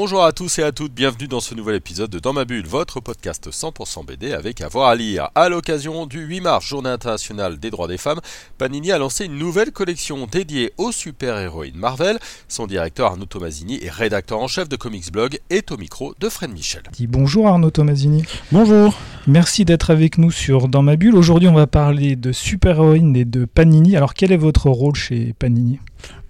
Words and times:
Bonjour 0.00 0.24
à 0.24 0.30
tous 0.30 0.60
et 0.60 0.62
à 0.62 0.70
toutes, 0.70 0.94
bienvenue 0.94 1.26
dans 1.26 1.40
ce 1.40 1.56
nouvel 1.56 1.74
épisode 1.74 2.08
de 2.08 2.20
Dans 2.20 2.32
ma 2.32 2.44
bulle, 2.44 2.68
votre 2.68 3.00
podcast 3.00 3.50
100% 3.50 4.06
BD 4.06 4.32
avec 4.32 4.60
avoir 4.60 4.90
à 4.90 4.94
lire. 4.94 5.30
À 5.34 5.48
l'occasion 5.48 6.06
du 6.06 6.20
8 6.20 6.40
mars, 6.40 6.64
journée 6.64 6.88
internationale 6.88 7.58
des 7.58 7.72
droits 7.72 7.88
des 7.88 7.98
femmes, 7.98 8.20
Panini 8.58 8.92
a 8.92 8.98
lancé 8.98 9.24
une 9.24 9.36
nouvelle 9.36 9.72
collection 9.72 10.28
dédiée 10.30 10.72
aux 10.78 10.92
super-héroïnes 10.92 11.74
Marvel. 11.74 12.20
Son 12.46 12.68
directeur 12.68 13.10
Arnaud 13.10 13.24
Tomasini 13.24 13.84
est 13.84 13.90
rédacteur 13.90 14.38
en 14.38 14.46
chef 14.46 14.68
de 14.68 14.76
Comics 14.76 15.10
Blog 15.10 15.40
et 15.50 15.64
au 15.68 15.76
micro 15.76 16.14
de 16.20 16.28
Fred 16.28 16.52
Michel. 16.52 16.82
Bonjour 17.08 17.48
Arnaud 17.48 17.72
Tomasini. 17.72 18.22
Bonjour. 18.52 18.96
Merci 19.26 19.64
d'être 19.64 19.90
avec 19.90 20.16
nous 20.16 20.30
sur 20.30 20.68
Dans 20.68 20.82
ma 20.82 20.94
bulle. 20.94 21.16
Aujourd'hui, 21.16 21.48
on 21.48 21.54
va 21.54 21.66
parler 21.66 22.14
de 22.14 22.30
super-héroïnes 22.30 23.16
et 23.16 23.24
de 23.24 23.46
Panini. 23.46 23.96
Alors, 23.96 24.14
quel 24.14 24.30
est 24.30 24.36
votre 24.36 24.70
rôle 24.70 24.94
chez 24.94 25.34
Panini? 25.36 25.80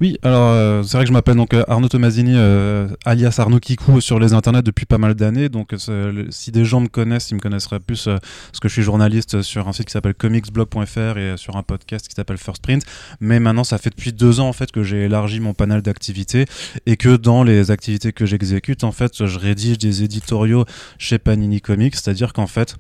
Oui, 0.01 0.17
alors 0.23 0.51
euh, 0.53 0.83
c'est 0.85 0.97
vrai 0.97 1.05
que 1.05 1.09
je 1.09 1.13
m'appelle 1.13 1.37
donc 1.37 1.55
euh, 1.55 1.65
Arnaud 1.67 1.89
Tomasini, 1.89 2.35
euh, 2.37 2.89
alias 3.05 3.35
Arnaud 3.39 3.59
Kikou 3.59 4.01
sur 4.01 4.21
les 4.21 4.33
internets 4.33 4.63
depuis 4.63 4.87
pas 4.87 4.99
mal 4.99 5.15
d'années. 5.15 5.49
Donc 5.49 5.75
si 6.31 6.53
des 6.53 6.65
gens 6.65 6.81
me 6.81 6.89
connaissent, 6.89 7.31
ils 7.31 7.35
me 7.35 7.41
connaisseraient 7.41 7.81
plus 7.81 8.05
parce 8.05 8.61
que 8.61 8.69
je 8.69 8.75
suis 8.75 8.83
journaliste 8.83 9.43
sur 9.43 9.67
un 9.67 9.73
site 9.73 9.87
qui 9.87 9.93
s'appelle 9.93 10.15
comicsblog.fr 10.15 11.19
et 11.19 11.37
sur 11.37 11.57
un 11.57 11.63
podcast 11.63 12.07
qui 12.07 12.15
s'appelle 12.15 12.39
First 12.39 12.63
Print. 12.63 12.85
Mais 13.21 13.41
maintenant, 13.41 13.65
ça 13.65 13.79
fait 13.79 13.91
depuis 13.91 14.13
deux 14.13 14.41
ans 14.41 14.49
en 14.49 14.53
fait 14.53 14.71
que 14.71 14.83
j'ai 14.83 15.05
élargi 15.05 15.41
mon 15.41 15.55
panel 15.55 15.83
d'activités 15.83 16.45
et 16.87 16.97
que 16.97 17.17
dans 17.17 17.43
les 17.43 17.71
activités 17.71 18.13
que 18.13 18.25
j'exécute, 18.25 18.85
en 18.85 18.93
fait, 18.93 19.27
je 19.27 19.39
rédige 19.39 19.79
des 19.79 20.05
éditoriaux 20.05 20.65
chez 20.99 21.19
Panini 21.19 21.61
Comics, 21.61 21.97
c'est-à-dire 21.97 22.33
qu'en 22.33 22.47
fait 22.47 22.77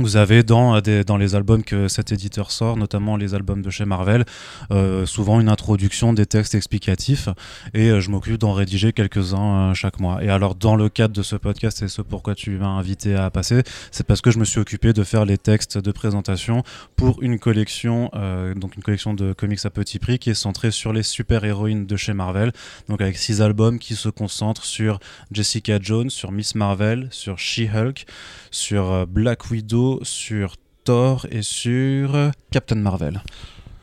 vous 0.00 0.16
avez 0.16 0.42
dans, 0.42 0.76
euh, 0.76 1.04
dans 1.04 1.16
les 1.16 1.34
albums 1.34 1.62
que 1.62 1.88
cet 1.88 2.12
éditeur 2.12 2.50
sort, 2.50 2.76
notamment 2.76 3.16
les 3.16 3.34
albums 3.34 3.62
de 3.62 3.70
chez 3.70 3.84
Marvel, 3.84 4.24
euh, 4.70 5.06
souvent 5.06 5.40
une 5.40 5.48
introduction, 5.48 6.12
des 6.12 6.26
textes 6.26 6.54
explicatifs, 6.54 7.28
et 7.74 7.90
euh, 7.90 8.00
je 8.00 8.10
m'occupe 8.10 8.38
d'en 8.38 8.52
rédiger 8.52 8.92
quelques-uns 8.92 9.74
chaque 9.74 10.00
mois. 10.00 10.22
Et 10.22 10.28
alors, 10.28 10.54
dans 10.54 10.76
le 10.76 10.88
cadre 10.88 11.14
de 11.14 11.22
ce 11.22 11.36
podcast, 11.36 11.82
et 11.82 11.88
ce 11.88 12.02
pourquoi 12.02 12.34
tu 12.34 12.50
m'as 12.52 12.66
invité 12.66 13.14
à 13.14 13.30
passer, 13.30 13.62
c'est 13.90 14.06
parce 14.06 14.20
que 14.20 14.30
je 14.30 14.38
me 14.38 14.44
suis 14.44 14.60
occupé 14.60 14.92
de 14.92 15.04
faire 15.04 15.24
les 15.24 15.38
textes 15.38 15.78
de 15.78 15.92
présentation 15.92 16.62
pour 16.96 17.22
une 17.22 17.38
collection, 17.38 18.10
donc 18.56 18.76
une 18.76 18.82
collection 18.82 19.14
de 19.14 19.32
comics 19.32 19.64
à 19.64 19.70
petit 19.70 19.98
prix 19.98 20.18
qui 20.18 20.30
est 20.30 20.34
centrée 20.34 20.70
sur 20.70 20.92
les 20.92 21.02
super-héroïnes 21.02 21.86
de 21.86 21.96
chez 21.96 22.12
Marvel, 22.12 22.52
donc 22.88 23.00
avec 23.00 23.16
six 23.16 23.42
albums 23.42 23.78
qui 23.78 23.94
se 23.94 24.08
concentrent 24.08 24.64
sur 24.64 24.98
Jessica 25.30 25.78
Jones, 25.80 26.10
sur 26.10 26.32
Miss 26.32 26.54
Marvel, 26.54 27.08
sur 27.10 27.38
She-Hulk, 27.38 28.06
sur 28.50 29.06
Black 29.06 29.50
Widow, 29.50 29.89
sur 30.02 30.56
Thor 30.84 31.26
et 31.30 31.42
sur 31.42 32.30
Captain 32.50 32.76
Marvel. 32.76 33.22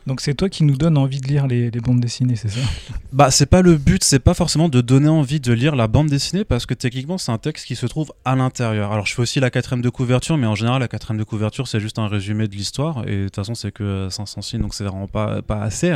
Donc 0.08 0.22
c'est 0.22 0.32
toi 0.32 0.48
qui 0.48 0.64
nous 0.64 0.76
donne 0.76 0.96
envie 0.96 1.20
de 1.20 1.28
lire 1.28 1.46
les, 1.46 1.70
bandes 1.70 2.00
dessinées, 2.00 2.34
c'est 2.34 2.48
ça 2.48 2.60
Bah 3.12 3.30
c'est 3.30 3.44
pas 3.44 3.60
le 3.60 3.76
but, 3.76 4.02
c'est 4.02 4.18
pas 4.18 4.32
forcément 4.32 4.70
de 4.70 4.80
donner 4.80 5.08
envie 5.08 5.38
de 5.38 5.52
lire 5.52 5.76
la 5.76 5.86
bande 5.86 6.08
dessinée 6.08 6.44
parce 6.44 6.64
que 6.64 6.72
techniquement 6.72 7.18
c'est 7.18 7.30
un 7.30 7.36
texte 7.36 7.66
qui 7.66 7.76
se 7.76 7.84
trouve 7.84 8.10
à 8.24 8.34
l'intérieur. 8.34 8.90
Alors 8.90 9.04
je 9.04 9.14
fais 9.14 9.20
aussi 9.20 9.38
la 9.38 9.50
quatrième 9.50 9.82
de 9.82 9.90
couverture, 9.90 10.38
mais 10.38 10.46
en 10.46 10.54
général 10.54 10.80
la 10.80 10.88
quatrième 10.88 11.18
de 11.18 11.24
couverture 11.24 11.68
c'est 11.68 11.78
juste 11.78 11.98
un 11.98 12.08
résumé 12.08 12.48
de 12.48 12.54
l'histoire 12.54 13.06
et 13.06 13.16
de 13.16 13.24
toute 13.24 13.36
façon 13.36 13.54
c'est 13.54 13.70
que 13.70 14.08
500 14.10 14.40
signes 14.40 14.62
donc 14.62 14.72
c'est 14.72 14.84
vraiment 14.84 15.08
pas, 15.08 15.42
pas 15.42 15.60
assez. 15.60 15.94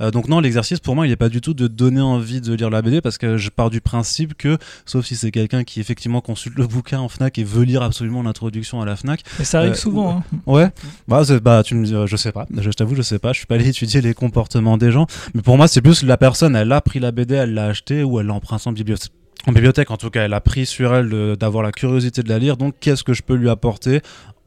Euh, 0.00 0.10
donc 0.10 0.28
non 0.28 0.40
l'exercice 0.40 0.80
pour 0.80 0.94
moi 0.94 1.06
il 1.06 1.12
est 1.12 1.16
pas 1.16 1.28
du 1.28 1.42
tout 1.42 1.52
de 1.52 1.66
donner 1.66 2.00
envie 2.00 2.40
de 2.40 2.54
lire 2.54 2.70
la 2.70 2.80
BD 2.80 3.02
parce 3.02 3.18
que 3.18 3.36
je 3.36 3.50
pars 3.50 3.68
du 3.68 3.82
principe 3.82 4.38
que 4.38 4.56
sauf 4.86 5.04
si 5.04 5.16
c'est 5.16 5.30
quelqu'un 5.30 5.64
qui 5.64 5.80
effectivement 5.80 6.22
consulte 6.22 6.56
le 6.56 6.66
bouquin 6.66 7.00
en 7.00 7.10
Fnac 7.10 7.36
et 7.36 7.44
veut 7.44 7.64
lire 7.64 7.82
absolument 7.82 8.22
l'introduction 8.22 8.80
à 8.80 8.86
la 8.86 8.96
Fnac. 8.96 9.22
Mais 9.38 9.44
ça 9.44 9.58
arrive 9.58 9.72
euh, 9.72 9.74
souvent. 9.74 10.16
Hein. 10.32 10.38
Ouais. 10.46 10.70
Bah, 11.08 11.24
bah 11.42 11.62
tu 11.62 11.74
me 11.74 12.06
je 12.06 12.16
sais 12.16 12.32
pas, 12.32 12.46
je 12.56 12.70
t'avoue 12.70 12.94
je 12.94 13.02
sais 13.02 13.18
pas, 13.18 13.34
je 13.34 13.38
suis 13.38 13.49
allé 13.54 13.68
étudier 13.68 14.00
les 14.00 14.14
comportements 14.14 14.76
des 14.76 14.90
gens. 14.90 15.06
Mais 15.34 15.42
pour 15.42 15.56
moi, 15.56 15.68
c'est 15.68 15.82
plus 15.82 16.02
la 16.02 16.16
personne, 16.16 16.56
elle 16.56 16.72
a 16.72 16.80
pris 16.80 17.00
la 17.00 17.12
BD, 17.12 17.34
elle 17.34 17.54
l'a 17.54 17.66
acheté 17.66 18.02
ou 18.02 18.20
elle 18.20 18.26
l'a 18.26 18.34
emprunté 18.34 18.68
en 18.68 18.72
bibliothèque. 18.72 19.12
En 19.46 19.52
bibliothèque, 19.52 19.90
en 19.90 19.96
tout 19.96 20.10
cas, 20.10 20.24
elle 20.24 20.34
a 20.34 20.40
pris 20.40 20.66
sur 20.66 20.94
elle 20.94 21.36
d'avoir 21.36 21.62
la 21.62 21.72
curiosité 21.72 22.22
de 22.22 22.28
la 22.28 22.38
lire. 22.38 22.58
Donc, 22.58 22.74
qu'est-ce 22.78 23.02
que 23.02 23.14
je 23.14 23.22
peux 23.22 23.34
lui 23.34 23.48
apporter 23.48 24.00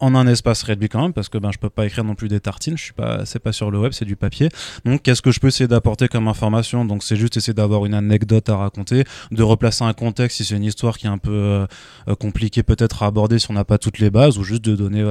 en 0.04 0.16
un 0.16 0.28
espace 0.28 0.64
réduit 0.64 0.90
quand 0.90 1.02
même 1.02 1.14
parce 1.14 1.30
que 1.30 1.38
ben 1.38 1.52
je 1.52 1.58
peux 1.58 1.70
pas 1.70 1.86
écrire 1.86 2.04
non 2.04 2.14
plus 2.14 2.28
des 2.28 2.42
tartines 2.42 2.78
je 2.78 2.84
suis 2.84 2.94
pas 2.94 3.26
c'est 3.26 3.40
pas 3.40 3.54
sur 3.54 3.72
le 3.72 3.80
web 3.80 3.94
c'est 3.94 4.06
du 4.06 4.18
papier. 4.18 4.50
Donc 4.84 5.02
qu'est-ce 5.02 5.22
que 5.22 5.32
je 5.32 5.40
peux 5.40 5.48
essayer 5.48 5.68
d'apporter 5.68 6.08
comme 6.10 6.28
information? 6.28 6.84
Donc 6.84 7.04
c'est 7.04 7.16
juste 7.16 7.38
essayer 7.38 7.54
d'avoir 7.54 7.86
une 7.86 7.94
anecdote 7.94 8.50
à 8.50 8.58
raconter 8.58 9.06
de 9.32 9.44
replacer 9.44 9.84
un 9.86 9.94
contexte 9.94 10.38
si 10.38 10.46
c'est 10.46 10.56
une 10.56 10.66
histoire 10.66 10.98
qui 10.98 11.06
est 11.08 11.10
un 11.10 11.18
peu 11.18 11.32
euh, 11.32 11.66
euh, 12.10 12.16
compliquée 12.16 12.64
peut-être 12.64 13.04
à 13.04 13.08
aborder 13.08 13.40
si 13.40 13.50
on 13.50 13.54
n'a 13.54 13.64
pas 13.64 13.78
toutes 13.78 14.00
les 14.00 14.10
bases 14.10 14.38
ou 14.38 14.44
juste 14.44 14.64
de 14.66 14.76
donner 14.76 15.04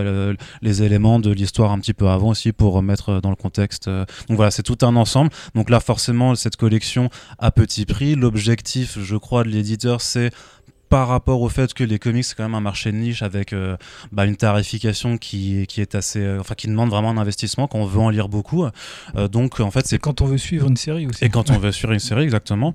les 0.61 0.83
éléments 0.83 1.19
de 1.19 1.31
l'histoire 1.31 1.73
un 1.73 1.79
petit 1.79 1.95
peu 1.95 2.09
avant 2.09 2.29
aussi 2.29 2.53
pour 2.53 2.75
remettre 2.75 3.21
dans 3.21 3.31
le 3.31 3.37
contexte 3.37 3.89
donc 3.89 4.37
voilà 4.37 4.51
c'est 4.51 4.63
tout 4.63 4.79
un 4.83 4.95
ensemble. 4.97 5.31
Donc 5.55 5.71
là 5.71 5.81
forcément 5.81 6.35
cette 6.35 6.57
collection 6.57 7.09
à 7.39 7.51
petit 7.51 7.87
prix. 7.87 8.15
L'objectif 8.15 8.99
je 9.01 9.17
crois 9.17 9.43
de 9.45 9.49
l'éditeur 9.49 10.01
c'est 10.03 10.31
par 10.93 11.09
rapport 11.09 11.41
au 11.41 11.49
fait 11.49 11.73
que 11.73 11.85
les 11.85 11.99
comics 11.99 12.23
c'est 12.23 12.35
quand 12.35 12.43
même 12.43 12.55
un 12.55 12.61
marché 12.61 12.93
de 12.93 12.99
niche 12.99 13.23
avec 13.23 13.55
euh, 13.55 13.79
bah, 14.13 14.27
une 14.27 14.37
tarification 14.37 15.17
qui, 15.17 15.67
qui 15.67 15.81
est 15.81 15.95
assez 15.95 16.21
euh, 16.21 16.39
enfin 16.39 16.55
qui 16.55 16.67
demande 16.67 16.91
vraiment 16.91 17.09
un 17.09 17.17
investissement 17.17 17.67
qu'on 17.67 17.87
veut 17.87 17.99
en 17.99 18.11
lire 18.11 18.29
beaucoup. 18.29 18.67
Euh, 19.17 19.27
donc 19.27 19.59
en 19.61 19.71
fait 19.71 19.87
c'est 19.87 19.99
quand 19.99 20.21
on 20.21 20.27
veut 20.27 20.37
suivre 20.37 20.69
une 20.69 20.77
série 20.77 21.07
aussi. 21.07 21.25
Et 21.25 21.31
quand 21.31 21.51
on 21.51 21.57
veut 21.57 21.73
suivre 21.73 21.95
une 21.95 21.99
série 21.99 22.25
exactement. 22.25 22.75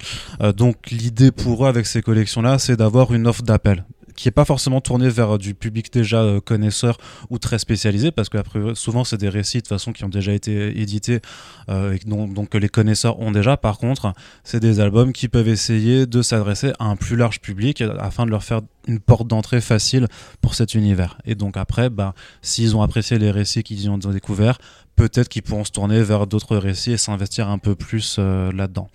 Donc 0.56 0.90
l'idée 0.90 1.32
pour 1.32 1.66
eux 1.66 1.68
avec 1.68 1.86
ces 1.86 2.02
collections 2.02 2.42
là 2.42 2.58
c'est 2.58 2.76
d'avoir 2.76 3.14
une 3.14 3.28
offre 3.28 3.44
d'appel 3.44 3.86
qui 4.18 4.28
est 4.28 4.32
pas 4.32 4.44
forcément 4.44 4.82
tourné 4.82 5.08
vers 5.08 5.38
du 5.38 5.54
public 5.54 5.94
déjà 5.94 6.22
euh, 6.22 6.42
connaisseur 6.42 6.98
ou 7.30 7.38
très 7.38 7.60
spécialisé, 7.60 8.12
parce 8.12 8.28
que 8.28 8.38
après, 8.38 8.60
souvent 8.76 9.06
c'est 9.06 9.18
des 9.18 9.30
récits 9.30 9.62
de 9.62 9.68
façon 9.68 9.94
qui 9.94 10.04
ont 10.04 10.10
déjà 10.10 10.34
été 10.34 10.82
édités 10.82 11.22
euh, 11.70 11.94
et 11.94 12.00
donc, 12.06 12.50
que 12.50 12.58
les 12.58 12.68
connaisseurs 12.68 13.20
ont 13.20 13.32
déjà. 13.32 13.56
Par 13.56 13.78
contre, 13.78 14.14
c'est 14.44 14.60
des 14.60 14.80
albums 14.80 15.14
qui 15.14 15.30
peuvent 15.30 15.48
essayer 15.48 16.06
de 16.06 16.22
s'adresser 16.22 16.74
à 16.80 16.86
un 16.86 16.96
plus 16.96 17.16
large 17.16 17.40
public 17.40 17.84
afin 18.00 18.26
de 18.26 18.32
leur 18.32 18.44
faire 18.44 18.62
une 18.88 19.00
porte 19.00 19.28
d'entrée 19.28 19.62
facile 19.62 20.08
pour 20.42 20.56
cet 20.56 20.74
univers. 20.74 21.18
Et 21.26 21.36
donc 21.36 21.56
après, 21.56 21.90
bah, 21.90 22.16
s'ils 22.42 22.76
ont 22.76 22.82
apprécié 22.82 23.20
les 23.20 23.32
récits 23.32 23.64
qu'ils 23.64 23.90
ont 23.90 23.98
découverts, 23.98 24.58
peut-être 24.96 25.30
qu'ils 25.30 25.44
pourront 25.44 25.64
se 25.64 25.72
tourner 25.72 26.02
vers 26.02 26.28
d'autres 26.28 26.58
récits 26.58 26.92
et 26.92 26.98
s'investir 26.98 27.48
un 27.50 27.60
peu 27.60 27.76
plus 27.76 28.18
euh, 28.20 28.52
là-dedans. 28.52 28.90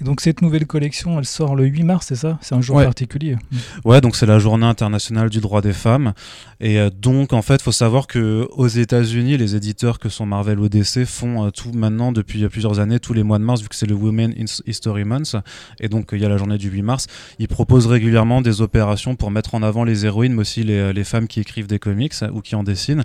Et 0.00 0.04
donc 0.04 0.20
cette 0.20 0.40
nouvelle 0.42 0.66
collection, 0.66 1.18
elle 1.18 1.26
sort 1.26 1.56
le 1.56 1.66
8 1.66 1.82
mars, 1.82 2.06
c'est 2.08 2.16
ça? 2.16 2.38
C'est 2.40 2.54
un 2.54 2.60
jour 2.60 2.82
particulier 2.82 3.36
Ouais, 3.84 4.00
donc 4.00 4.16
c'est 4.16 4.26
la 4.26 4.38
journée 4.38 4.66
internationale 4.66 5.28
du 5.28 5.40
droit 5.40 5.60
des 5.60 5.72
femmes. 5.72 6.12
Et 6.60 6.78
euh, 6.78 6.90
donc 6.90 7.32
en 7.32 7.42
fait, 7.42 7.60
faut 7.62 7.72
savoir 7.72 8.06
que 8.06 8.48
aux 8.52 8.68
États-Unis, 8.68 9.36
les 9.36 9.56
éditeurs 9.56 9.98
que 9.98 10.08
sont 10.08 10.26
Marvel 10.26 10.58
ou 10.58 10.68
DC 10.68 11.04
font 11.04 11.46
euh, 11.46 11.50
tout 11.50 11.72
maintenant 11.72 12.12
depuis 12.12 12.46
plusieurs 12.48 12.80
années, 12.80 12.98
tous 12.98 13.12
les 13.12 13.22
mois 13.22 13.38
de 13.38 13.44
mars, 13.44 13.62
vu 13.62 13.68
que 13.68 13.74
c'est 13.74 13.86
le 13.86 13.94
Women 13.94 14.34
History 14.66 15.04
Month. 15.04 15.36
Et 15.80 15.88
donc 15.88 16.10
il 16.12 16.20
y 16.20 16.24
a 16.24 16.28
la 16.28 16.36
journée 16.36 16.58
du 16.58 16.70
8 16.70 16.82
mars. 16.82 17.06
Ils 17.38 17.48
proposent 17.48 17.86
régulièrement 17.86 18.40
des 18.40 18.60
opérations 18.60 19.16
pour 19.16 19.30
mettre 19.30 19.54
en 19.54 19.62
avant 19.62 19.84
les 19.84 20.06
héroïnes, 20.06 20.32
mais 20.32 20.40
aussi 20.40 20.64
les, 20.64 20.92
les 20.92 21.04
femmes 21.04 21.28
qui 21.28 21.40
écrivent 21.40 21.66
des 21.66 21.78
comics 21.78 22.14
ou 22.32 22.40
qui 22.40 22.54
en 22.54 22.62
dessinent. 22.62 23.04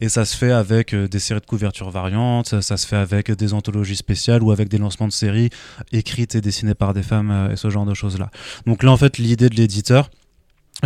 Et 0.00 0.08
ça 0.08 0.24
se 0.24 0.36
fait 0.36 0.52
avec 0.52 0.94
euh, 0.94 1.08
des 1.08 1.18
séries 1.18 1.40
de 1.40 1.46
couverture 1.46 1.90
variantes, 1.90 2.60
ça 2.60 2.76
se 2.76 2.86
fait 2.86 2.96
avec 2.96 3.30
des 3.30 3.54
anthologies 3.54 3.96
spéciales 3.96 4.42
ou 4.42 4.50
avec 4.50 4.68
des 4.68 4.78
lancements 4.78 5.08
de 5.08 5.12
séries 5.12 5.50
écrites 5.92 6.33
dessiné 6.40 6.74
par 6.74 6.94
des 6.94 7.02
femmes 7.02 7.30
euh, 7.30 7.52
et 7.52 7.56
ce 7.56 7.70
genre 7.70 7.86
de 7.86 7.94
choses 7.94 8.18
là. 8.18 8.30
Donc 8.66 8.82
là 8.82 8.92
en 8.92 8.96
fait 8.96 9.18
l'idée 9.18 9.48
de 9.48 9.56
l'éditeur 9.56 10.10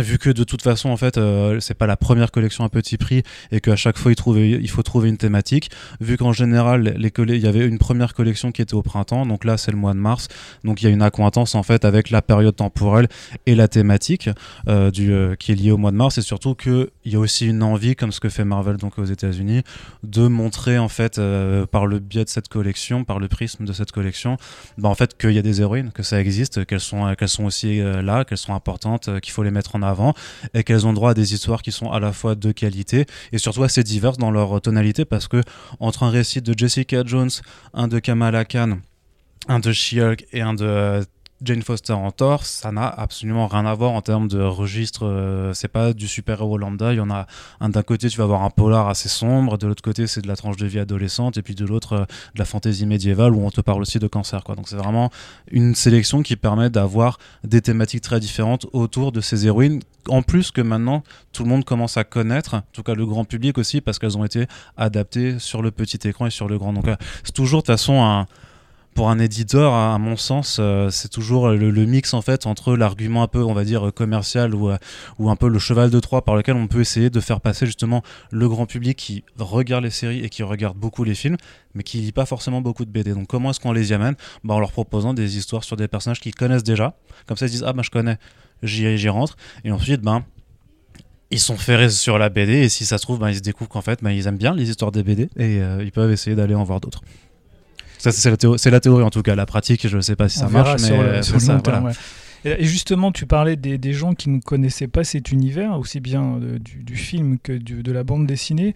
vu 0.01 0.17
que 0.17 0.29
de 0.29 0.43
toute 0.43 0.61
façon 0.61 0.89
en 0.89 0.97
fait 0.97 1.17
euh, 1.17 1.59
c'est 1.59 1.73
pas 1.73 1.87
la 1.87 1.97
première 1.97 2.31
collection 2.31 2.63
à 2.63 2.69
petit 2.69 2.97
prix 2.97 3.23
et 3.51 3.59
qu'à 3.59 3.75
chaque 3.75 3.97
fois 3.97 4.11
il, 4.11 4.69
faut 4.69 4.83
trouver 4.83 5.09
une 5.09 5.17
thématique. 5.17 5.69
Vu 5.99 6.17
qu'en 6.17 6.33
général 6.33 6.95
les 6.97 7.11
il 7.19 7.37
y 7.37 7.47
avait 7.47 7.65
une 7.65 7.77
première 7.77 8.13
collection 8.13 8.51
qui 8.51 8.61
était 8.61 8.73
au 8.73 8.81
printemps 8.81 9.25
donc 9.25 9.43
là 9.43 9.57
c'est 9.57 9.71
le 9.71 9.77
mois 9.77 9.93
de 9.93 9.99
mars. 9.99 10.27
Donc 10.63 10.81
il 10.81 10.85
y 10.85 10.87
a 10.87 10.91
une 10.91 11.01
accointance 11.01 11.55
en 11.55 11.63
fait 11.63 11.85
avec 11.85 12.09
la 12.09 12.21
période 12.21 12.55
temporelle 12.55 13.07
et 13.45 13.55
la 13.55 13.67
thématique 13.67 14.29
euh, 14.67 14.89
du, 14.89 15.11
euh, 15.11 15.35
qui 15.35 15.51
est 15.51 15.55
liée 15.55 15.71
au 15.71 15.77
mois 15.77 15.91
de 15.91 15.97
mars. 15.97 16.17
Et 16.17 16.21
surtout 16.21 16.55
qu'il 16.55 16.89
y 17.05 17.15
a 17.15 17.19
aussi 17.19 17.47
une 17.47 17.63
envie 17.63 17.95
comme 17.95 18.11
ce 18.11 18.19
que 18.19 18.29
fait 18.29 18.45
Marvel 18.45 18.77
donc 18.77 18.97
aux 18.97 19.05
États-Unis 19.05 19.63
de 20.03 20.27
montrer 20.27 20.77
en 20.77 20.87
fait 20.87 21.19
par 21.71 21.87
le 21.87 21.99
biais 21.99 22.23
de 22.23 22.29
cette 22.29 22.47
collection 22.47 23.03
par 23.03 23.19
le 23.19 23.27
prisme 23.27 23.65
de 23.65 23.73
cette 23.73 23.91
collection 23.91 24.37
bah, 24.77 24.89
en 24.89 24.95
fait 24.95 25.17
qu'il 25.17 25.31
y 25.31 25.37
a 25.37 25.41
des 25.41 25.61
héroïnes 25.61 25.91
que 25.91 26.03
ça 26.03 26.19
existe 26.19 26.65
qu'elles 26.65 26.79
sont, 26.79 27.13
qu'elles 27.15 27.27
sont 27.27 27.45
aussi 27.45 27.81
là 27.81 28.23
qu'elles 28.23 28.37
sont 28.37 28.53
importantes 28.53 29.19
qu'il 29.19 29.33
faut 29.33 29.43
les 29.43 29.51
mettre 29.51 29.75
en 29.75 29.81
avant 29.81 29.88
et 30.53 30.63
qu'elles 30.63 30.85
ont 30.87 30.93
droit 30.93 31.11
à 31.11 31.13
des 31.13 31.33
histoires 31.33 31.61
qui 31.61 31.71
sont 31.71 31.91
à 31.91 31.99
la 31.99 32.13
fois 32.13 32.35
de 32.35 32.51
qualité 32.51 33.05
et 33.31 33.37
surtout 33.37 33.63
assez 33.63 33.83
diverses 33.83 34.17
dans 34.17 34.31
leur 34.31 34.61
tonalité 34.61 35.05
parce 35.05 35.27
que 35.27 35.41
entre 35.79 36.03
un 36.03 36.09
récit 36.09 36.41
de 36.41 36.57
Jessica 36.57 37.03
Jones, 37.05 37.29
un 37.73 37.87
de 37.87 37.99
Kamala 37.99 38.45
Khan, 38.45 38.79
un 39.47 39.59
de 39.59 39.71
She-Hulk 39.71 40.25
et 40.31 40.41
un 40.41 40.53
de 40.53 41.03
Jane 41.41 41.61
Foster 41.61 41.93
en 41.93 42.11
Thor, 42.11 42.43
ça 42.45 42.71
n'a 42.71 42.87
absolument 42.87 43.47
rien 43.47 43.65
à 43.65 43.73
voir 43.73 43.91
en 43.91 44.01
termes 44.01 44.27
de 44.27 44.41
registre. 44.41 45.05
euh, 45.05 45.53
c'est 45.53 45.69
pas 45.69 45.93
du 45.93 46.07
super-héros 46.07 46.57
lambda. 46.57 46.91
Il 46.91 46.97
y 46.97 46.99
en 46.99 47.09
a 47.09 47.27
un 47.61 47.69
d'un 47.69 47.81
côté, 47.83 48.09
tu 48.09 48.17
vas 48.17 48.25
avoir 48.25 48.43
un 48.43 48.49
polar 48.49 48.89
assez 48.89 49.07
sombre, 49.07 49.57
de 49.57 49.67
l'autre 49.67 49.81
côté, 49.81 50.05
c'est 50.07 50.21
de 50.21 50.27
la 50.27 50.35
tranche 50.35 50.57
de 50.57 50.67
vie 50.67 50.79
adolescente, 50.79 51.37
et 51.37 51.41
puis 51.41 51.55
de 51.55 51.65
l'autre, 51.65 51.93
euh, 51.93 52.05
de 52.33 52.39
la 52.39 52.45
fantaisie 52.45 52.85
médiévale 52.85 53.33
où 53.33 53.45
on 53.45 53.51
te 53.51 53.61
parle 53.61 53.81
aussi 53.81 53.99
de 53.99 54.07
cancer. 54.07 54.43
Donc 54.55 54.67
c'est 54.67 54.75
vraiment 54.75 55.11
une 55.51 55.75
sélection 55.75 56.23
qui 56.23 56.35
permet 56.35 56.69
d'avoir 56.69 57.17
des 57.43 57.61
thématiques 57.61 58.01
très 58.01 58.19
différentes 58.19 58.65
autour 58.73 59.11
de 59.11 59.21
ces 59.21 59.47
héroïnes. 59.47 59.81
En 60.07 60.21
plus 60.21 60.51
que 60.51 60.61
maintenant, 60.61 61.03
tout 61.31 61.43
le 61.43 61.49
monde 61.49 61.63
commence 61.63 61.95
à 61.97 62.03
connaître, 62.03 62.55
en 62.55 62.63
tout 62.73 62.83
cas 62.83 62.95
le 62.95 63.05
grand 63.05 63.25
public 63.25 63.57
aussi, 63.57 63.79
parce 63.79 63.99
qu'elles 63.99 64.17
ont 64.17 64.25
été 64.25 64.47
adaptées 64.75 65.39
sur 65.39 65.61
le 65.61 65.71
petit 65.71 66.05
écran 66.07 66.25
et 66.25 66.31
sur 66.31 66.47
le 66.47 66.57
grand. 66.57 66.73
Donc 66.73 66.87
euh, 66.87 66.95
c'est 67.23 67.33
toujours 67.33 67.61
de 67.61 67.67
toute 67.67 67.75
façon 67.75 68.03
un 68.03 68.25
pour 68.99 69.09
un 69.09 69.19
éditeur, 69.19 69.73
à 69.73 69.97
mon 69.97 70.17
sens, 70.17 70.57
euh, 70.59 70.89
c'est 70.89 71.07
toujours 71.07 71.47
le, 71.47 71.85
mix 71.85 72.13
en 72.13 72.21
fait 72.21 72.45
entre 72.45 72.75
l'argument 72.75 73.23
un 73.23 73.29
peu, 73.29 73.41
on 73.41 73.53
va 73.53 73.63
dire, 73.63 73.93
commercial 73.95 74.53
ou, 74.53 74.69
euh, 74.69 74.77
ou 75.19 75.29
un 75.29 75.37
peu 75.37 75.47
le 75.47 75.57
cheval 75.57 75.89
de 75.89 76.01
Troie 76.01 76.25
par 76.25 76.35
lequel 76.35 76.57
on 76.57 76.67
peut 76.67 76.81
essayer 76.81 77.09
de 77.09 77.19
faire 77.21 77.39
passer 77.39 77.65
justement 77.65 78.03
le 78.29 78.49
grand 78.49 78.65
public 78.65 78.97
qui 78.97 79.23
regarde 79.37 79.85
les 79.85 79.89
séries 79.89 80.19
et 80.25 80.27
qui 80.27 80.43
regarde 80.43 80.77
beaucoup 80.77 81.05
les 81.05 81.15
films, 81.15 81.37
mais 81.75 81.83
qui 81.83 81.99
lit 81.99 82.11
pas 82.11 82.25
forcément 82.25 82.59
beaucoup 82.59 82.83
de 82.83 82.91
BD. 82.91 83.13
Donc 83.13 83.27
comment 83.27 83.51
est-ce 83.51 83.61
qu'on 83.61 83.71
les 83.71 83.91
y 83.91 83.93
amène? 83.93 84.15
Bah, 84.43 84.55
En 84.55 84.59
leur 84.59 84.73
proposant 84.73 85.13
des 85.13 85.37
histoires 85.37 85.63
sur 85.63 85.77
des 85.77 85.87
personnages 85.87 86.19
qu'ils 86.19 86.35
connaissent 86.35 86.65
déjà. 86.65 86.97
Comme 87.25 87.37
ça, 87.37 87.45
ils 87.45 87.49
se 87.49 87.53
disent 87.53 87.65
Ah, 87.65 87.71
bah 87.71 87.83
je 87.85 87.91
connais, 87.91 88.17
j'y 88.63 89.07
rentre. 89.07 89.37
Et 89.63 89.71
ensuite, 89.71 90.01
ben. 90.01 90.25
ils 91.31 91.39
sont 91.39 91.55
ferrés 91.55 91.89
sur 91.89 92.17
la 92.17 92.27
BD 92.27 92.51
et 92.63 92.67
si 92.67 92.85
ça 92.85 92.97
se 92.97 93.03
trouve, 93.03 93.19
ben, 93.19 93.29
ils 93.29 93.37
se 93.37 93.39
découvrent 93.39 93.69
qu'en 93.69 93.81
fait, 93.81 94.03
ben, 94.03 94.11
ils 94.11 94.27
aiment 94.27 94.35
bien 94.35 94.53
les 94.53 94.69
histoires 94.69 94.91
des 94.91 95.03
BD 95.03 95.29
et 95.37 95.61
euh, 95.61 95.85
ils 95.85 95.93
peuvent 95.93 96.11
essayer 96.11 96.35
d'aller 96.35 96.55
en 96.55 96.65
voir 96.65 96.81
d'autres. 96.81 96.99
Ça, 97.99 98.11
c'est 98.11 98.31
la, 98.31 98.37
théo- 98.37 98.55
la 98.65 98.79
théorie 98.79 99.03
en 99.03 99.09
tout 99.11 99.21
cas. 99.21 99.35
La 99.35 99.45
pratique, 99.45 99.87
je 99.87 99.95
ne 99.97 100.01
sais 100.01 100.15
pas 100.15 100.27
si 100.29 100.39
ça 100.39 100.47
On 100.47 100.49
marche, 100.49 100.81
mais 100.81 101.21
sur 101.21 101.35
le, 101.35 101.39
ça. 101.39 101.61
voilà. 101.63 101.81
ouais. 101.81 101.91
Et 102.45 102.63
justement, 102.65 103.11
tu 103.11 103.25
parlais 103.25 103.57
des, 103.57 103.77
des 103.77 103.91
gens 103.93 104.13
qui 104.15 104.29
ne 104.29 104.39
connaissaient 104.39 104.87
pas 104.87 105.03
cet 105.03 105.31
univers, 105.31 105.77
aussi 105.77 105.99
bien 105.99 106.37
euh, 106.41 106.57
du, 106.57 106.77
du 106.83 106.95
film 106.95 107.37
que 107.37 107.51
du- 107.51 107.83
de 107.83 107.91
la 107.91 108.03
bande 108.03 108.25
dessinée. 108.25 108.73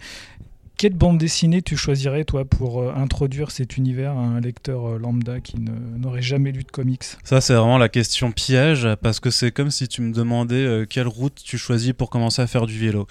Quelle 0.76 0.92
bande 0.94 1.18
dessinée 1.18 1.62
tu 1.62 1.76
choisirais, 1.76 2.24
toi, 2.24 2.44
pour 2.44 2.82
euh, 2.82 2.92
introduire 2.94 3.50
cet 3.52 3.76
univers 3.78 4.10
à 4.10 4.20
un 4.20 4.40
lecteur 4.40 4.86
euh, 4.86 4.98
lambda 4.98 5.40
qui 5.40 5.54
n'aurait 5.60 6.20
jamais 6.20 6.50
lu 6.52 6.62
de 6.64 6.70
comics? 6.70 7.04
Ça, 7.22 7.40
c'est 7.40 7.54
vraiment 7.54 7.78
la 7.78 7.88
question 7.88 8.32
piège 8.32 8.86
parce 9.00 9.18
que 9.20 9.30
c'est 9.30 9.50
comme 9.52 9.70
si 9.70 9.88
tu 9.88 10.02
me 10.02 10.12
demandais 10.12 10.56
euh, 10.56 10.84
quelle 10.84 11.06
route 11.08 11.40
tu 11.42 11.56
choisis 11.56 11.92
pour 11.94 12.10
commencer 12.10 12.42
à 12.42 12.46
faire 12.46 12.66
du 12.66 12.76
vélo. 12.78 13.06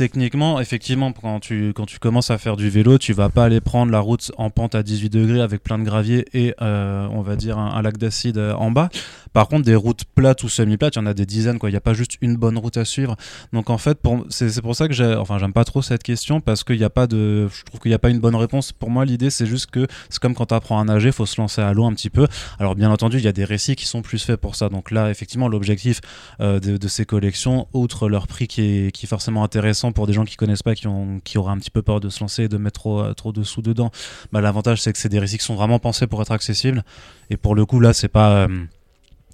Techniquement, 0.00 0.58
effectivement, 0.60 1.12
quand 1.12 1.40
tu, 1.40 1.74
quand 1.74 1.84
tu 1.84 1.98
commences 1.98 2.30
à 2.30 2.38
faire 2.38 2.56
du 2.56 2.70
vélo, 2.70 2.96
tu 2.96 3.12
vas 3.12 3.28
pas 3.28 3.44
aller 3.44 3.60
prendre 3.60 3.92
la 3.92 4.00
route 4.00 4.32
en 4.38 4.48
pente 4.48 4.74
à 4.74 4.82
18 4.82 5.10
degrés 5.10 5.42
avec 5.42 5.62
plein 5.62 5.78
de 5.78 5.84
gravier 5.84 6.24
et 6.32 6.54
euh, 6.62 7.06
on 7.10 7.20
va 7.20 7.36
dire 7.36 7.58
un, 7.58 7.82
lac 7.82 7.98
d'acide 7.98 8.38
euh, 8.38 8.54
en 8.54 8.70
bas. 8.70 8.88
Par 9.34 9.46
contre, 9.46 9.66
des 9.66 9.74
routes 9.74 10.04
plates 10.14 10.42
ou 10.42 10.48
semi-plates, 10.48 10.96
il 10.96 11.00
y 11.00 11.02
en 11.02 11.06
a 11.06 11.12
des 11.12 11.26
dizaines, 11.26 11.58
quoi. 11.58 11.68
Il 11.68 11.74
n'y 11.74 11.76
a 11.76 11.82
pas 11.82 11.92
juste 11.92 12.16
une 12.22 12.36
bonne 12.36 12.56
route 12.56 12.78
à 12.78 12.86
suivre. 12.86 13.14
Donc 13.52 13.68
en 13.68 13.76
fait, 13.76 13.98
c'est 14.30 14.62
pour 14.62 14.74
ça 14.74 14.88
que 14.88 14.94
j'ai, 14.94 15.14
enfin, 15.16 15.36
j'aime 15.36 15.52
pas 15.52 15.64
trop 15.64 15.82
cette 15.82 16.02
question 16.02 16.40
parce 16.40 16.64
qu'il 16.64 16.78
n'y 16.78 16.84
a 16.84 16.88
pas 16.88 17.06
de, 17.06 17.48
je 17.48 17.64
trouve 17.64 17.78
qu'il 17.78 17.90
n'y 17.90 17.94
a 17.94 17.98
pas 17.98 18.08
une 18.08 18.20
bonne 18.20 18.36
réponse. 18.36 18.72
Pour 18.72 18.88
moi, 18.88 19.04
l'idée, 19.04 19.28
c'est 19.28 19.44
juste 19.44 19.70
que 19.70 19.86
c'est 20.08 20.18
comme 20.18 20.34
quand 20.34 20.46
tu 20.46 20.54
apprends 20.54 20.80
à 20.80 20.84
nager, 20.84 21.08
il 21.08 21.12
faut 21.12 21.26
se 21.26 21.38
lancer 21.38 21.60
à 21.60 21.74
l'eau 21.74 21.84
un 21.84 21.92
petit 21.92 22.08
peu. 22.08 22.26
Alors 22.58 22.74
bien 22.74 22.90
entendu, 22.90 23.18
il 23.18 23.24
y 23.24 23.28
a 23.28 23.32
des 23.32 23.44
récits 23.44 23.76
qui 23.76 23.86
sont 23.86 24.00
plus 24.00 24.24
faits 24.24 24.40
pour 24.40 24.56
ça. 24.56 24.70
Donc 24.70 24.90
là, 24.90 25.10
effectivement, 25.10 25.46
l'objectif 25.46 26.00
euh, 26.40 26.58
de, 26.58 26.78
de 26.78 26.88
ces 26.88 27.04
collections, 27.04 27.68
outre 27.74 28.08
leur 28.08 28.26
prix 28.26 28.48
qui 28.48 28.62
est, 28.62 28.92
qui 28.92 29.04
est 29.04 29.08
forcément 29.08 29.44
intéressant 29.44 29.89
pour 29.92 30.06
des 30.06 30.12
gens 30.12 30.24
qui 30.24 30.36
connaissent 30.36 30.62
pas, 30.62 30.74
qui, 30.74 30.86
ont, 30.86 31.20
qui 31.22 31.38
auraient 31.38 31.52
un 31.52 31.58
petit 31.58 31.70
peu 31.70 31.82
peur 31.82 32.00
de 32.00 32.08
se 32.08 32.20
lancer 32.20 32.44
et 32.44 32.48
de 32.48 32.56
mettre 32.56 32.80
trop, 32.80 33.00
euh, 33.00 33.14
trop 33.14 33.32
de 33.32 33.42
sous 33.42 33.62
dedans, 33.62 33.90
bah, 34.32 34.40
l'avantage 34.40 34.80
c'est 34.82 34.92
que 34.92 34.98
c'est 34.98 35.08
des 35.08 35.18
récits 35.18 35.38
qui 35.38 35.44
sont 35.44 35.56
vraiment 35.56 35.78
pensés 35.78 36.06
pour 36.06 36.20
être 36.22 36.32
accessibles. 36.32 36.84
Et 37.30 37.36
pour 37.36 37.54
le 37.54 37.66
coup, 37.66 37.80
là, 37.80 37.92
c'est 37.92 38.08
pas... 38.08 38.30
euh, 38.32 38.64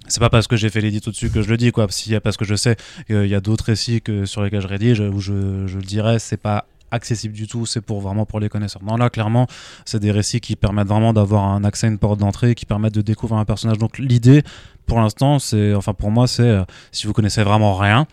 c'est 0.07 0.21
pas 0.21 0.29
parce 0.29 0.47
que 0.47 0.55
j'ai 0.55 0.69
fait 0.69 0.79
l'édito 0.79 1.11
dessus 1.11 1.29
que 1.29 1.41
je 1.41 1.49
le 1.49 1.57
dis, 1.57 1.71
quoi. 1.71 1.85
Si, 1.89 2.17
parce 2.21 2.37
que 2.37 2.45
je 2.45 2.55
sais 2.55 2.77
qu'il 3.07 3.27
y 3.27 3.35
a 3.35 3.41
d'autres 3.41 3.65
récits 3.65 4.01
que, 4.01 4.25
sur 4.25 4.41
lesquels 4.41 4.61
je 4.61 4.67
rédige 4.67 5.01
où 5.01 5.19
je, 5.19 5.67
je 5.67 5.75
le 5.75 5.83
dirais, 5.83 6.17
c'est 6.19 6.37
pas 6.37 6.65
accessible 6.91 7.33
du 7.33 7.47
tout, 7.47 7.65
c'est 7.65 7.81
pour 7.81 7.99
vraiment 7.99 8.25
pour 8.25 8.39
les 8.39 8.47
connaisseurs. 8.47 8.81
Non, 8.83 8.95
là, 8.95 9.09
clairement, 9.09 9.47
c'est 9.83 9.99
des 9.99 10.11
récits 10.11 10.39
qui 10.39 10.55
permettent 10.55 10.87
vraiment 10.87 11.11
d'avoir 11.11 11.43
un 11.43 11.65
accès 11.65 11.87
à 11.87 11.89
une 11.89 11.97
porte 11.97 12.19
d'entrée, 12.19 12.55
qui 12.55 12.65
permettent 12.65 12.93
de 12.93 13.01
découvrir 13.01 13.37
un 13.37 13.43
personnage. 13.43 13.77
Donc 13.77 13.97
l'idée, 13.97 14.43
pour 14.85 14.99
l'instant, 14.99 15.39
c'est, 15.39 15.73
enfin 15.73 15.93
pour 15.93 16.11
moi, 16.11 16.27
c'est 16.27 16.43
euh, 16.43 16.63
si 16.93 17.05
vous 17.05 17.11
connaissez 17.11 17.43
vraiment 17.43 17.75
rien, 17.75 18.07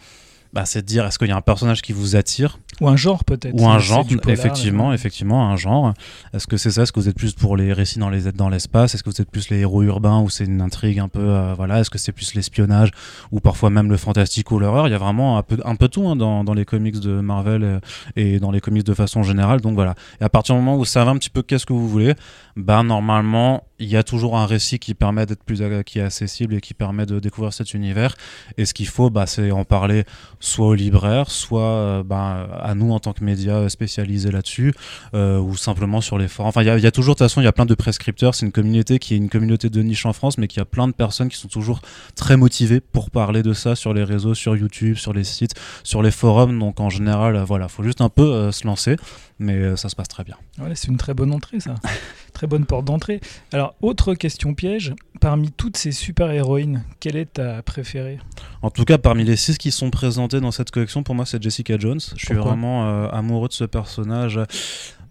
bah, 0.54 0.64
c'est 0.64 0.82
de 0.82 0.86
dire 0.86 1.04
est-ce 1.04 1.18
qu'il 1.18 1.28
y 1.28 1.32
a 1.32 1.36
un 1.36 1.42
personnage 1.42 1.82
qui 1.82 1.92
vous 1.92 2.14
attire 2.14 2.58
Ou 2.81 2.88
un 2.88 2.97
genre, 2.97 3.25
peut-être 3.25 3.55
ou 3.61 3.67
un 3.69 3.79
genre, 3.79 4.06
polar, 4.06 4.29
effectivement, 4.29 4.88
là. 4.88 4.94
effectivement, 4.94 5.49
un 5.49 5.56
genre. 5.56 5.94
Est-ce 6.32 6.47
que 6.47 6.56
c'est 6.56 6.71
ça? 6.71 6.82
Est-ce 6.82 6.93
que 6.93 7.00
vous 7.00 7.09
êtes 7.09 7.17
plus 7.17 7.32
pour 7.32 7.56
les 7.56 7.73
récits 7.73 7.99
dans 7.99 8.11
les 8.11 8.32
dans 8.32 8.49
l'espace? 8.49 8.94
Est-ce 8.94 9.03
que 9.03 9.11
vous 9.11 9.21
êtes 9.21 9.31
plus 9.31 9.50
les 9.50 9.59
héros 9.61 9.82
urbains 9.82 10.21
ou 10.21 10.29
c'est 10.29 10.44
une 10.44 10.61
intrigue 10.61 10.99
un 10.99 11.09
peu 11.09 11.21
euh, 11.21 11.55
voilà? 11.55 11.81
Est-ce 11.81 11.91
que 11.91 11.99
c'est 11.99 12.12
plus 12.12 12.35
l'espionnage 12.35 12.91
ou 13.31 13.41
parfois 13.41 13.71
même 13.71 13.91
le 13.91 13.97
fantastique 13.97 14.50
ou 14.50 14.59
l'horreur? 14.59 14.88
Il 14.88 14.91
y 14.91 14.94
a 14.94 14.99
vraiment 14.99 15.38
un 15.38 15.43
peu 15.43 15.59
un 15.65 15.76
peu 15.76 15.88
tout 15.88 16.06
hein, 16.09 16.17
dans, 16.17 16.44
dans 16.44 16.55
les 16.55 16.65
comics 16.65 16.99
de 16.99 17.21
Marvel 17.21 17.62
euh, 17.62 17.81
et 18.17 18.41
dans 18.41 18.50
les 18.50 18.61
comics 18.61 18.85
de 18.85 18.94
façon 18.94 19.23
générale. 19.23 19.61
Donc 19.61 19.75
voilà. 19.75 19.94
Et 20.21 20.25
à 20.25 20.29
partir 20.29 20.55
du 20.55 20.61
moment 20.61 20.75
où 20.75 20.79
vous 20.79 20.85
savez 20.85 21.11
un 21.11 21.17
petit 21.17 21.31
peu 21.31 21.43
qu'est-ce 21.43 21.67
que 21.67 21.73
vous 21.73 21.88
voulez, 21.88 22.15
bah 22.56 22.82
normalement 22.82 23.65
il 23.79 23.88
y 23.88 23.97
a 23.97 24.03
toujours 24.03 24.37
un 24.37 24.47
récit 24.47 24.79
qui 24.79 24.94
permet 24.94 25.26
d'être 25.26 25.43
plus 25.43 25.61
euh, 25.62 25.82
qui 25.82 25.99
est 25.99 26.03
accessible 26.03 26.55
et 26.55 26.61
qui 26.61 26.75
permet 26.75 27.06
de 27.06 27.19
découvrir 27.21 27.53
cet 27.53 27.75
univers. 27.75 28.15
Et 28.56 28.65
ce 28.65 28.75
qu'il 28.75 28.87
faut, 28.87 29.11
bah, 29.11 29.26
c'est 29.26 29.50
en 29.50 29.65
parler 29.65 30.05
soit 30.41 30.67
au 30.67 30.75
libraire, 30.75 31.31
soit 31.31 32.03
bah, 32.05 32.47
à 32.64 32.75
nous 32.75 32.90
en 32.93 32.99
tant 32.99 33.12
que 33.12 33.22
médias 33.22 33.69
spécialisés 33.69 34.31
là-dessus, 34.31 34.72
euh, 35.14 35.38
ou 35.38 35.56
simplement 35.56 36.00
sur 36.00 36.19
les 36.19 36.26
forums. 36.28 36.49
Enfin, 36.49 36.62
il 36.62 36.66
y, 36.66 36.70
a- 36.70 36.78
il 36.78 36.82
y 36.82 36.87
a 36.87 36.90
toujours, 36.90 37.14
de 37.14 37.19
toute 37.19 37.26
façon, 37.26 37.40
il 37.40 37.44
y 37.44 37.46
a 37.46 37.52
plein 37.52 37.66
de 37.66 37.75
prescripteurs. 37.75 38.34
C'est 38.34 38.46
une 38.46 38.52
communauté 38.52 38.99
qui 38.99 39.14
est 39.14 39.16
une 39.16 39.28
communauté 39.28 39.70
de 39.70 39.82
niche 39.82 40.06
en 40.06 40.12
France, 40.12 40.38
mais 40.38 40.49
qui 40.49 40.58
a 40.61 40.64
plein 40.64 40.88
de 40.88 40.93
personnes 40.93 41.28
qui 41.28 41.37
sont 41.37 41.49
toujours 41.49 41.81
très 42.16 42.37
motivées 42.37 42.81
pour 42.81 43.11
parler 43.11 43.43
de 43.43 43.52
ça 43.52 43.76
sur 43.76 43.94
les 43.94 44.02
réseaux, 44.05 44.34
sur 44.34 44.56
YouTube, 44.56 44.96
sur 44.96 45.12
les 45.12 45.25
sites, 45.25 45.55
sur 45.84 46.02
les 46.02 46.11
forums. 46.11 46.58
Donc 46.58 46.81
en 46.81 46.90
général, 46.90 47.37
euh, 47.37 47.44
voilà, 47.44 47.69
faut 47.69 47.82
juste 47.84 48.00
un 48.00 48.08
peu 48.08 48.22
euh, 48.32 48.50
se 48.52 48.66
lancer, 48.66 48.96
mais 49.38 49.76
ça 49.76 49.88
se 49.88 49.94
passe 49.96 50.08
très 50.08 50.25
bien. 50.25 50.37
Ouais, 50.58 50.72
c'est 50.75 50.88
une 50.88 50.96
très 50.96 51.14
bonne 51.14 51.32
entrée, 51.32 51.61
ça. 51.61 51.75
très 52.34 52.46
bonne 52.46 52.66
porte 52.66 52.84
d'entrée. 52.84 53.20
Alors, 53.52 53.75
autre 53.81 54.12
question 54.14 54.52
piège. 54.52 54.94
Parmi 55.20 55.50
toutes 55.50 55.78
ces 55.78 55.92
super-héroïnes, 55.92 56.84
quelle 57.00 57.16
est 57.16 57.34
ta 57.34 57.62
préférée? 57.62 58.19
En 58.60 58.70
tout 58.70 58.84
cas, 58.84 58.98
parmi 58.98 59.25
les 59.25 59.36
six 59.36 59.56
qui 59.56 59.70
sont 59.70 59.90
présentés 59.90 60.40
dans 60.40 60.50
cette 60.50 60.70
collection, 60.70 61.02
pour 61.02 61.14
moi, 61.14 61.25
c'est 61.25 61.42
Jessica 61.42 61.78
Jones. 61.78 62.00
Je 62.16 62.26
suis 62.26 62.34
Pourquoi? 62.34 62.50
vraiment 62.50 62.86
euh, 62.86 63.08
amoureux 63.08 63.48
de 63.48 63.54
ce 63.54 63.64
personnage. 63.64 64.38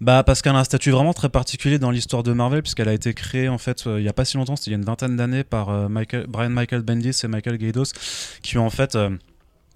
Bah, 0.01 0.23
parce 0.23 0.41
qu'elle 0.41 0.55
a 0.55 0.59
un 0.59 0.63
statut 0.65 0.91
vraiment 0.91 1.13
très 1.13 1.29
particulier 1.29 1.79
dans 1.79 1.89
l'histoire 1.89 2.23
de 2.23 2.33
Marvel, 2.33 2.61
puisqu'elle 2.61 2.89
a 2.89 2.93
été 2.93 3.13
créée 3.13 3.47
en 3.47 3.57
fait 3.57 3.87
euh, 3.87 4.01
il 4.01 4.03
y 4.03 4.09
a 4.09 4.13
pas 4.13 4.25
si 4.25 4.35
longtemps, 4.35 4.57
c'était 4.57 4.71
il 4.71 4.73
y 4.73 4.75
a 4.75 4.79
une 4.79 4.83
vingtaine 4.83 5.15
d'années 5.15 5.45
par 5.45 5.69
euh, 5.69 5.87
Michael, 5.87 6.25
Brian 6.27 6.49
Michael 6.49 6.81
Bendis 6.81 7.21
et 7.23 7.27
Michael 7.27 7.57
Gaidos, 7.57 7.93
qui 8.41 8.57
ont 8.57 8.65
en 8.65 8.69
fait 8.69 8.95
euh, 8.95 9.11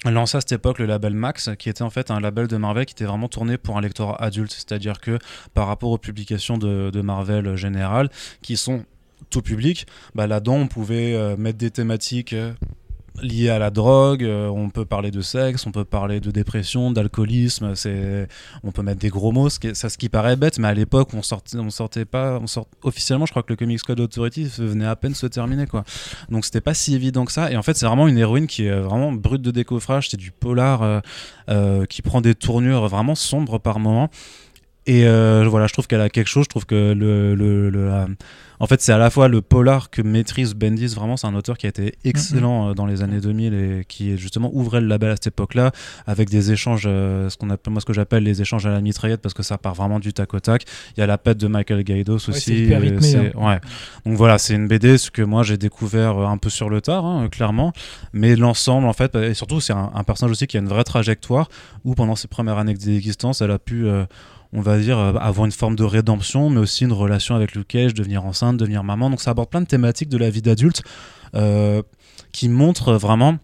lancé 0.05 0.37
à 0.37 0.41
cette 0.41 0.51
époque 0.51 0.79
le 0.79 0.85
label 0.85 1.13
Max, 1.13 1.49
qui 1.57 1.69
était 1.69 1.81
en 1.81 1.89
fait 1.89 2.11
un 2.11 2.19
label 2.19 2.47
de 2.47 2.57
Marvel 2.57 2.85
qui 2.85 2.93
était 2.93 3.05
vraiment 3.05 3.27
tourné 3.27 3.57
pour 3.57 3.77
un 3.77 3.81
lectorat 3.81 4.21
adulte, 4.21 4.51
c'est-à-dire 4.51 4.99
que 4.99 5.17
par 5.53 5.67
rapport 5.67 5.91
aux 5.91 5.97
publications 5.97 6.57
de, 6.57 6.89
de 6.91 7.01
Marvel 7.01 7.55
générales, 7.55 8.09
qui 8.41 8.57
sont 8.57 8.85
tout 9.29 9.41
public, 9.41 9.87
bah 10.15 10.27
là-dedans 10.27 10.55
on 10.55 10.67
pouvait 10.67 11.13
euh, 11.13 11.35
mettre 11.37 11.57
des 11.57 11.71
thématiques 11.71 12.33
euh, 12.33 12.53
liées 13.21 13.49
à 13.49 13.59
la 13.59 13.69
drogue, 13.69 14.23
euh, 14.23 14.47
on 14.47 14.69
peut 14.69 14.85
parler 14.85 15.11
de 15.11 15.21
sexe, 15.21 15.65
on 15.65 15.71
peut 15.71 15.85
parler 15.85 16.19
de 16.19 16.31
dépression, 16.31 16.91
d'alcoolisme, 16.91 17.73
on 18.63 18.71
peut 18.71 18.81
mettre 18.83 18.99
des 18.99 19.09
gros 19.09 19.31
mots, 19.31 19.49
ce 19.49 19.59
qui 19.59 19.75
ça 19.75 19.89
ce 19.89 19.97
qui 19.97 20.09
paraît 20.09 20.35
bête, 20.35 20.59
mais 20.59 20.67
à 20.67 20.73
l'époque 20.73 21.09
on 21.13 21.21
sortait 21.21 21.57
sortait 21.69 22.05
pas 22.05 22.39
on 22.41 22.47
sort 22.47 22.67
officiellement, 22.83 23.25
je 23.25 23.31
crois 23.31 23.43
que 23.43 23.51
le 23.51 23.55
Comics 23.55 23.81
Code 23.81 23.99
Authority 23.99 24.45
venait 24.57 24.85
à 24.85 24.95
peine 24.95 25.15
se 25.15 25.27
terminer 25.27 25.67
quoi. 25.67 25.83
Donc 26.29 26.45
c'était 26.45 26.61
pas 26.61 26.73
si 26.73 26.95
évident 26.95 27.25
que 27.25 27.31
ça 27.31 27.51
et 27.51 27.57
en 27.57 27.63
fait 27.63 27.75
c'est 27.75 27.85
vraiment 27.85 28.07
une 28.07 28.17
héroïne 28.17 28.47
qui 28.47 28.65
est 28.65 28.79
vraiment 28.79 29.11
brute 29.11 29.41
de 29.41 29.51
décoffrage, 29.51 30.09
c'est 30.09 30.17
du 30.17 30.31
polar 30.31 30.83
euh, 30.83 30.99
euh, 31.49 31.85
qui 31.85 32.01
prend 32.01 32.21
des 32.21 32.35
tournures 32.35 32.87
vraiment 32.87 33.15
sombres 33.15 33.59
par 33.59 33.79
moment. 33.79 34.09
Et 34.87 35.05
euh, 35.05 35.45
voilà, 35.49 35.67
je 35.67 35.73
trouve 35.73 35.85
qu'elle 35.85 36.01
a 36.01 36.09
quelque 36.09 36.27
chose. 36.27 36.45
Je 36.45 36.49
trouve 36.49 36.65
que 36.65 36.93
le, 36.93 37.35
le, 37.35 37.69
le, 37.69 37.91
en 38.59 38.67
fait, 38.67 38.81
c'est 38.81 38.93
à 38.93 38.97
la 38.97 39.09
fois 39.09 39.27
le 39.27 39.41
polar 39.41 39.89
que 39.89 40.01
maîtrise 40.01 40.55
Bendis. 40.55 40.95
Vraiment, 40.95 41.17
c'est 41.17 41.27
un 41.27 41.35
auteur 41.35 41.57
qui 41.57 41.65
a 41.67 41.69
été 41.69 41.95
excellent 42.05 42.69
euh, 42.69 42.73
dans 42.73 42.85
les 42.85 43.03
années 43.03 43.19
2000 43.19 43.53
et 43.53 43.85
qui 43.85 44.17
justement 44.17 44.49
ouvrait 44.53 44.79
le 44.79 44.87
label 44.87 45.11
à 45.11 45.15
cette 45.15 45.27
époque-là 45.27 45.71
avec 46.07 46.29
des 46.29 46.53
échanges, 46.53 46.85
euh, 46.87 47.29
ce 47.29 47.37
qu'on 47.37 47.49
appelle, 47.49 47.73
moi, 47.73 47.81
ce 47.81 47.85
que 47.85 47.93
j'appelle 47.93 48.23
les 48.23 48.41
échanges 48.41 48.65
à 48.65 48.71
la 48.71 48.81
mitraillette 48.81 49.21
parce 49.21 49.33
que 49.33 49.43
ça 49.43 49.57
part 49.57 49.75
vraiment 49.75 49.99
du 49.99 50.13
tac 50.13 50.33
au 50.33 50.39
tac. 50.39 50.63
Il 50.95 51.01
y 51.01 51.03
a 51.03 51.07
la 51.07 51.17
pète 51.17 51.37
de 51.37 51.47
Michael 51.47 51.83
Gaidos 51.83 52.19
c'est 52.19 52.31
aussi. 52.31 52.63
hyper 52.63 52.81
rythmé, 52.81 53.31
hein. 53.35 53.45
ouais. 53.45 53.59
Donc 54.05 54.17
voilà, 54.17 54.37
c'est 54.37 54.55
une 54.55 54.67
BD 54.69 54.97
ce 54.97 55.11
que 55.11 55.21
moi 55.21 55.43
j'ai 55.43 55.57
découvert 55.57 56.17
un 56.17 56.37
peu 56.37 56.49
sur 56.49 56.69
le 56.69 56.79
tard, 56.79 57.05
hein, 57.05 57.27
clairement. 57.29 57.73
Mais 58.13 58.37
l'ensemble, 58.37 58.87
en 58.87 58.93
fait, 58.93 59.13
et 59.15 59.33
surtout, 59.33 59.59
c'est 59.59 59.73
un, 59.73 59.91
un 59.93 60.03
personnage 60.03 60.31
aussi 60.31 60.47
qui 60.47 60.57
a 60.57 60.61
une 60.61 60.69
vraie 60.69 60.85
trajectoire 60.85 61.49
où 61.83 61.93
pendant 61.93 62.15
ses 62.15 62.27
premières 62.27 62.57
années 62.57 62.73
d'existence, 62.73 63.41
elle 63.41 63.51
a 63.51 63.59
pu, 63.59 63.85
euh, 63.85 64.05
on 64.53 64.61
va 64.61 64.77
dire, 64.79 64.97
euh, 64.97 65.13
avoir 65.13 65.45
une 65.45 65.51
forme 65.51 65.75
de 65.75 65.83
rédemption, 65.83 66.49
mais 66.49 66.59
aussi 66.59 66.83
une 66.83 66.93
relation 66.93 67.35
avec 67.35 67.53
Luke 67.55 67.67
Cage, 67.67 67.93
devenir 67.93 68.25
enceinte, 68.25 68.57
devenir 68.57 68.83
maman. 68.83 69.09
Donc 69.09 69.21
ça 69.21 69.31
aborde 69.31 69.49
plein 69.49 69.61
de 69.61 69.67
thématiques 69.67 70.09
de 70.09 70.17
la 70.17 70.29
vie 70.29 70.41
d'adulte 70.41 70.83
euh, 71.35 71.81
qui 72.31 72.49
montrent 72.49 72.93
vraiment 72.93 73.37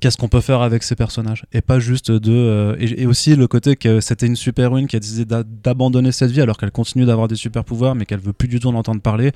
qu'est-ce 0.00 0.16
qu'on 0.16 0.28
peut 0.28 0.40
faire 0.40 0.62
avec 0.62 0.82
ces 0.82 0.96
personnages 0.96 1.44
et 1.52 1.60
pas 1.60 1.78
juste 1.78 2.10
de 2.10 2.32
euh, 2.32 2.76
et, 2.78 3.06
aussi 3.06 3.36
le 3.36 3.46
côté 3.46 3.76
que 3.76 4.00
c'était 4.00 4.26
une 4.26 4.36
super 4.36 4.66
héroïne 4.66 4.86
qui 4.86 4.96
a 4.96 5.00
décidé 5.00 5.24
d'abandonner 5.24 6.12
cette 6.12 6.30
vie 6.30 6.40
alors 6.40 6.56
qu'elle 6.56 6.70
continue 6.70 7.04
d'avoir 7.04 7.28
des 7.28 7.36
super 7.36 7.64
pouvoirs 7.64 7.94
mais 7.94 8.06
qu'elle 8.06 8.20
veut 8.20 8.32
plus 8.32 8.48
du 8.48 8.60
tout 8.60 8.68
en 8.68 8.74
entendre 8.74 9.00
parler 9.00 9.32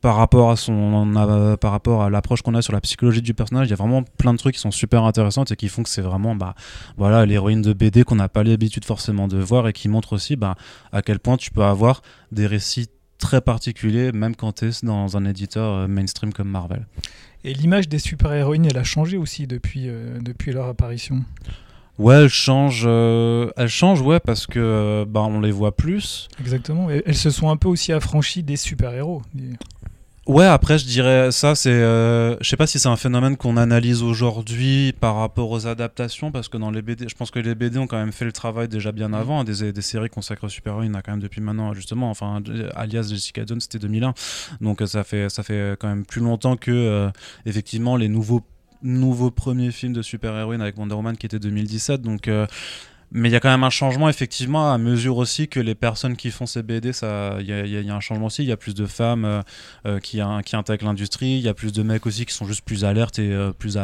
par 0.00 0.16
rapport 0.16 0.50
à 0.50 0.56
son 0.56 1.12
par 1.60 1.72
rapport 1.72 2.02
à 2.02 2.10
l'approche 2.10 2.42
qu'on 2.42 2.54
a 2.54 2.62
sur 2.62 2.72
la 2.72 2.80
psychologie 2.80 3.22
du 3.22 3.34
personnage 3.34 3.66
il 3.66 3.70
y 3.70 3.74
a 3.74 3.76
vraiment 3.76 4.02
plein 4.02 4.32
de 4.32 4.38
trucs 4.38 4.54
qui 4.54 4.60
sont 4.60 4.70
super 4.70 5.04
intéressants 5.04 5.44
et 5.44 5.56
qui 5.56 5.68
font 5.68 5.82
que 5.82 5.88
c'est 5.88 6.02
vraiment 6.02 6.34
bah 6.34 6.54
voilà 6.96 7.26
l'héroïne 7.26 7.62
de 7.62 7.72
BD 7.72 8.04
qu'on 8.04 8.16
n'a 8.16 8.28
pas 8.28 8.44
l'habitude 8.44 8.84
forcément 8.84 9.28
de 9.28 9.38
voir 9.38 9.68
et 9.68 9.72
qui 9.72 9.88
montre 9.88 10.12
aussi 10.12 10.36
bah, 10.36 10.54
à 10.92 11.02
quel 11.02 11.18
point 11.18 11.36
tu 11.36 11.50
peux 11.50 11.64
avoir 11.64 12.02
des 12.32 12.46
récits 12.46 12.88
très 13.18 13.40
particuliers 13.40 14.12
même 14.12 14.36
quand 14.36 14.52
tu 14.52 14.66
es 14.66 14.70
dans 14.82 15.16
un 15.16 15.24
éditeur 15.24 15.72
euh, 15.72 15.88
mainstream 15.88 16.32
comme 16.32 16.48
Marvel. 16.48 16.86
Et 17.46 17.54
l'image 17.54 17.88
des 17.88 18.00
super-héroïnes, 18.00 18.66
elle 18.66 18.76
a 18.76 18.82
changé 18.82 19.16
aussi 19.16 19.46
depuis, 19.46 19.84
euh, 19.86 20.18
depuis 20.20 20.50
leur 20.50 20.66
apparition. 20.66 21.22
Ouais, 21.96 22.24
elle 22.24 22.28
change, 22.28 22.82
euh, 22.86 23.50
elle 23.56 23.68
change, 23.68 24.00
ouais, 24.00 24.18
parce 24.18 24.48
que 24.48 24.58
euh, 24.58 25.04
bah, 25.06 25.20
on 25.20 25.40
les 25.40 25.52
voit 25.52 25.76
plus. 25.76 26.26
Exactement. 26.40 26.88
elles 26.90 27.14
se 27.14 27.30
sont 27.30 27.48
un 27.48 27.56
peu 27.56 27.68
aussi 27.68 27.92
affranchies 27.92 28.42
des 28.42 28.56
super-héros. 28.56 29.22
Ouais, 30.26 30.44
après, 30.44 30.76
je 30.76 30.86
dirais 30.86 31.30
ça, 31.30 31.54
c'est. 31.54 31.70
Euh, 31.70 32.36
je 32.40 32.48
sais 32.48 32.56
pas 32.56 32.66
si 32.66 32.80
c'est 32.80 32.88
un 32.88 32.96
phénomène 32.96 33.36
qu'on 33.36 33.56
analyse 33.56 34.02
aujourd'hui 34.02 34.92
par 34.92 35.14
rapport 35.14 35.52
aux 35.52 35.68
adaptations, 35.68 36.32
parce 36.32 36.48
que 36.48 36.56
dans 36.56 36.72
les 36.72 36.82
BD, 36.82 37.08
je 37.08 37.14
pense 37.14 37.30
que 37.30 37.38
les 37.38 37.54
BD 37.54 37.78
ont 37.78 37.86
quand 37.86 37.96
même 37.98 38.10
fait 38.10 38.24
le 38.24 38.32
travail 38.32 38.66
déjà 38.66 38.90
bien 38.90 39.10
mm. 39.10 39.14
avant. 39.14 39.44
Des, 39.44 39.72
des 39.72 39.82
séries 39.82 40.10
consacrées 40.10 40.48
aux 40.48 40.50
super-héros, 40.50 40.82
il 40.82 40.88
y 40.88 40.90
en 40.90 40.94
a 40.94 41.02
quand 41.02 41.12
même 41.12 41.20
depuis 41.20 41.40
maintenant, 41.40 41.72
justement. 41.74 42.10
Enfin, 42.10 42.42
alias 42.74 43.06
Jessica 43.08 43.42
Jones, 43.46 43.60
c'était 43.60 43.78
2001. 43.78 44.14
Donc, 44.60 44.82
ça 44.84 45.04
fait, 45.04 45.28
ça 45.28 45.44
fait 45.44 45.76
quand 45.78 45.88
même 45.88 46.04
plus 46.04 46.20
longtemps 46.20 46.56
que, 46.56 46.72
euh, 46.72 47.08
effectivement, 47.44 47.96
les 47.96 48.08
nouveaux 48.08 48.42
nouveaux 48.82 49.30
premiers 49.30 49.70
films 49.70 49.92
de 49.92 50.02
super-héroïne 50.02 50.60
avec 50.60 50.76
Wonder 50.76 50.94
Woman 50.96 51.16
qui 51.16 51.26
était 51.26 51.38
2017. 51.38 52.02
Donc. 52.02 52.26
Euh, 52.26 52.46
mais 53.12 53.28
il 53.28 53.32
y 53.32 53.36
a 53.36 53.40
quand 53.40 53.50
même 53.50 53.62
un 53.64 53.70
changement, 53.70 54.08
effectivement, 54.08 54.72
à 54.72 54.78
mesure 54.78 55.16
aussi 55.16 55.46
que 55.46 55.60
les 55.60 55.76
personnes 55.76 56.16
qui 56.16 56.30
font 56.30 56.44
ces 56.44 56.62
BD, 56.62 56.90
il 56.90 57.46
y, 57.46 57.90
a 57.90 57.94
un 57.94 58.00
changement 58.00 58.26
aussi. 58.26 58.42
Il 58.42 58.48
y 58.48 58.52
a 58.52 58.56
plus 58.56 58.74
de 58.74 58.84
femmes 58.84 59.24
euh, 59.24 59.42
euh, 59.86 60.00
qui, 60.00 60.20
qui, 60.44 60.56
intègrent 60.56 60.86
l'industrie, 60.86 61.36
il 61.36 61.40
y 61.40 61.48
a 61.48 61.54
plus 61.54 61.72
de 61.72 61.82
mecs 61.82 62.04
aussi 62.04 62.26
qui 62.26 62.34
sont 62.34 62.46
juste 62.46 62.64
plus 62.64 62.84
alertes 62.84 63.20
et 63.20 63.32
euh, 63.32 63.52
plus, 63.52 63.78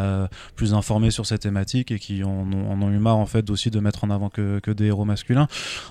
plus 0.57 0.75
informés 0.75 1.13
sur 1.13 1.25
ces 1.25 1.39
thématiques 1.39 1.93
et 1.93 2.01
qui 2.01 2.25
en 2.25 2.51
ont, 2.53 2.91
eu 2.91 2.99
marre, 2.99 3.17
en 3.17 3.27
fait, 3.27 3.49
aussi 3.51 3.71
de 3.71 3.79
mettre 3.79 4.03
en 4.03 4.11
avant 4.11 4.29
que, 4.29 4.59
que 4.59 4.73
des 4.73 4.87
héros 4.87 5.05
masculins. 5.05 5.47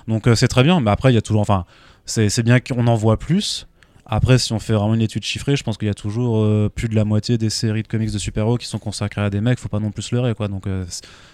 Donc 0.08 0.28
c'est 0.34 0.48
très 0.48 0.62
bien, 0.62 0.80
mais 0.80 0.90
après, 0.90 1.10
il 1.10 1.14
y 1.14 1.18
a 1.18 1.22
toujours. 1.22 1.40
Enfin, 1.40 1.64
c'est 2.04 2.42
bien 2.42 2.60
qu'on 2.60 2.86
en 2.86 2.96
voit 2.96 3.18
plus. 3.18 3.66
Après, 4.04 4.36
si 4.36 4.52
on 4.52 4.58
fait 4.58 4.74
vraiment 4.74 4.94
une 4.94 5.00
étude 5.00 5.24
chiffrée, 5.24 5.56
je 5.56 5.62
pense 5.62 5.78
qu'il 5.78 5.88
y 5.88 5.90
a 5.90 5.94
toujours 5.94 6.70
plus 6.70 6.88
de 6.88 6.94
la 6.94 7.04
moitié 7.04 7.38
des 7.38 7.48
séries 7.48 7.82
de 7.82 7.88
comics 7.88 8.12
de 8.12 8.18
super-héros 8.18 8.58
qui 8.58 8.66
sont 8.66 8.78
consacrées 8.78 9.22
à 9.22 9.30
des 9.30 9.40
mecs. 9.40 9.58
Faut 9.58 9.68
pas 9.68 9.80
non 9.80 9.90
plus 9.90 10.12
leurrer, 10.12 10.34
quoi. 10.34 10.48
Donc 10.48 10.64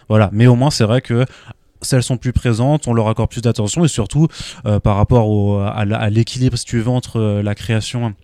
voilà. 0.08 0.30
Mais 0.32 0.46
au 0.46 0.54
moins, 0.54 0.70
c'est 0.70 0.84
vrai 0.84 1.00
que 1.00 1.24
celles 1.82 2.02
sont 2.02 2.16
plus 2.16 2.32
présentes, 2.32 2.88
on 2.88 2.94
leur 2.94 3.08
accorde 3.08 3.30
plus 3.30 3.42
d'attention 3.42 3.84
et 3.84 3.88
surtout 3.88 4.28
euh, 4.66 4.80
par 4.80 4.96
rapport 4.96 5.62
à 5.62 6.10
l'équilibre, 6.10 6.56
si 6.56 6.64
tu 6.64 6.80
veux, 6.80 6.88
entre 6.88 7.20
euh, 7.20 7.42
la 7.42 7.54
création 7.54 8.14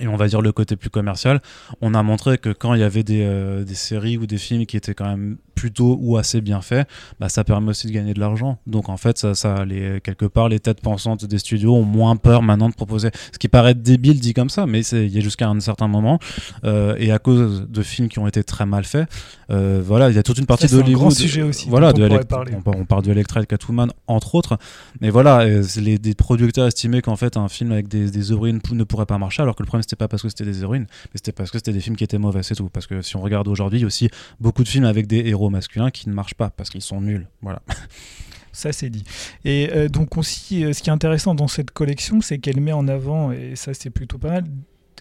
et 0.00 0.06
on 0.06 0.16
va 0.16 0.28
dire 0.28 0.40
le 0.40 0.52
côté 0.52 0.76
plus 0.76 0.90
commercial, 0.90 1.40
on 1.80 1.94
a 1.94 2.02
montré 2.02 2.38
que 2.38 2.50
quand 2.50 2.74
il 2.74 2.80
y 2.80 2.84
avait 2.84 3.02
des, 3.02 3.22
euh, 3.22 3.64
des, 3.64 3.74
séries 3.74 4.16
ou 4.16 4.26
des 4.26 4.38
films 4.38 4.66
qui 4.66 4.76
étaient 4.76 4.94
quand 4.94 5.08
même 5.08 5.38
plutôt 5.58 5.98
ou 6.00 6.16
assez 6.16 6.40
bien 6.40 6.60
faits, 6.60 6.88
bah, 7.18 7.28
ça 7.28 7.42
permet 7.42 7.70
aussi 7.70 7.88
de 7.88 7.92
gagner 7.92 8.14
de 8.14 8.20
l'argent. 8.20 8.58
Donc 8.66 8.88
en 8.88 8.96
fait, 8.96 9.18
ça, 9.18 9.34
ça 9.34 9.64
les, 9.64 10.00
quelque 10.00 10.24
part, 10.24 10.48
les 10.48 10.60
têtes 10.60 10.80
pensantes 10.80 11.24
des 11.24 11.38
studios 11.38 11.74
ont 11.74 11.82
moins 11.82 12.14
peur 12.14 12.42
maintenant 12.42 12.68
de 12.68 12.74
proposer. 12.74 13.10
Ce 13.32 13.38
qui 13.38 13.48
paraît 13.48 13.74
débile 13.74 14.20
dit 14.20 14.34
comme 14.34 14.50
ça, 14.50 14.66
mais 14.66 14.82
il 14.86 15.08
y 15.08 15.18
a 15.18 15.20
jusqu'à 15.20 15.48
un 15.48 15.58
certain 15.58 15.88
moment. 15.88 16.20
Euh, 16.64 16.94
et 16.98 17.10
à 17.10 17.18
cause 17.18 17.66
de 17.68 17.82
films 17.82 18.08
qui 18.08 18.20
ont 18.20 18.28
été 18.28 18.44
très 18.44 18.66
mal 18.66 18.84
faits, 18.84 19.08
euh, 19.50 19.82
voilà, 19.84 20.10
il 20.10 20.14
y 20.14 20.18
a 20.18 20.22
toute 20.22 20.38
une 20.38 20.46
partie 20.46 20.66
de 20.66 20.78
un 20.78 21.10
sujet 21.10 21.42
aussi. 21.42 21.68
Voilà, 21.68 21.92
de 21.92 22.04
on, 22.04 22.70
on, 22.70 22.84
parle 22.84 23.02
de 23.02 23.10
Electra 23.10 23.42
et 23.42 23.46
Catwoman, 23.46 23.90
entre 24.06 24.36
autres. 24.36 24.58
Mais 25.00 25.10
voilà, 25.10 25.44
les, 25.44 25.98
des 25.98 26.14
producteurs 26.14 26.68
estimaient 26.68 27.02
qu'en 27.02 27.16
fait, 27.16 27.36
un 27.36 27.48
film 27.48 27.72
avec 27.72 27.88
des, 27.88 28.10
des 28.10 28.32
héroïnes 28.32 28.60
ne 28.72 28.84
pourrait 28.84 29.06
pas 29.06 29.18
marcher, 29.18 29.42
alors 29.42 29.56
que 29.56 29.62
le 29.62 29.66
problème, 29.66 29.82
c'était 29.82 29.96
pas 29.96 30.08
parce 30.08 30.22
que 30.22 30.28
c'était 30.28 30.44
des 30.44 30.62
héroïnes, 30.62 30.86
mais 31.06 31.16
c'était 31.16 31.32
parce 31.32 31.50
que 31.50 31.58
c'était 31.58 31.72
des 31.72 31.80
films 31.80 31.96
qui 31.96 32.04
étaient 32.04 32.18
mauvais, 32.18 32.42
c'est 32.44 32.54
tout. 32.54 32.68
Parce 32.68 32.86
que 32.86 33.02
si 33.02 33.16
on 33.16 33.22
regarde 33.22 33.48
aujourd'hui, 33.48 33.80
il 33.80 33.82
y 33.82 33.84
a 33.84 33.88
aussi 33.88 34.08
beaucoup 34.40 34.62
de 34.62 34.68
films 34.68 34.84
avec 34.84 35.06
des 35.06 35.26
héros 35.26 35.47
masculins 35.50 35.90
qui 35.90 36.08
ne 36.08 36.14
marchent 36.14 36.34
pas 36.34 36.50
parce 36.50 36.70
qu'ils 36.70 36.82
sont 36.82 37.00
nuls. 37.00 37.28
Voilà. 37.42 37.62
Ça, 38.52 38.72
c'est 38.72 38.90
dit. 38.90 39.04
Et 39.44 39.70
euh, 39.72 39.88
donc 39.88 40.16
aussi, 40.16 40.64
euh, 40.64 40.72
ce 40.72 40.82
qui 40.82 40.90
est 40.90 40.92
intéressant 40.92 41.34
dans 41.34 41.46
cette 41.46 41.70
collection, 41.70 42.20
c'est 42.20 42.38
qu'elle 42.38 42.60
met 42.60 42.72
en 42.72 42.88
avant, 42.88 43.30
et 43.30 43.54
ça 43.54 43.72
c'est 43.72 43.90
plutôt 43.90 44.18
pas 44.18 44.30
mal, 44.30 44.44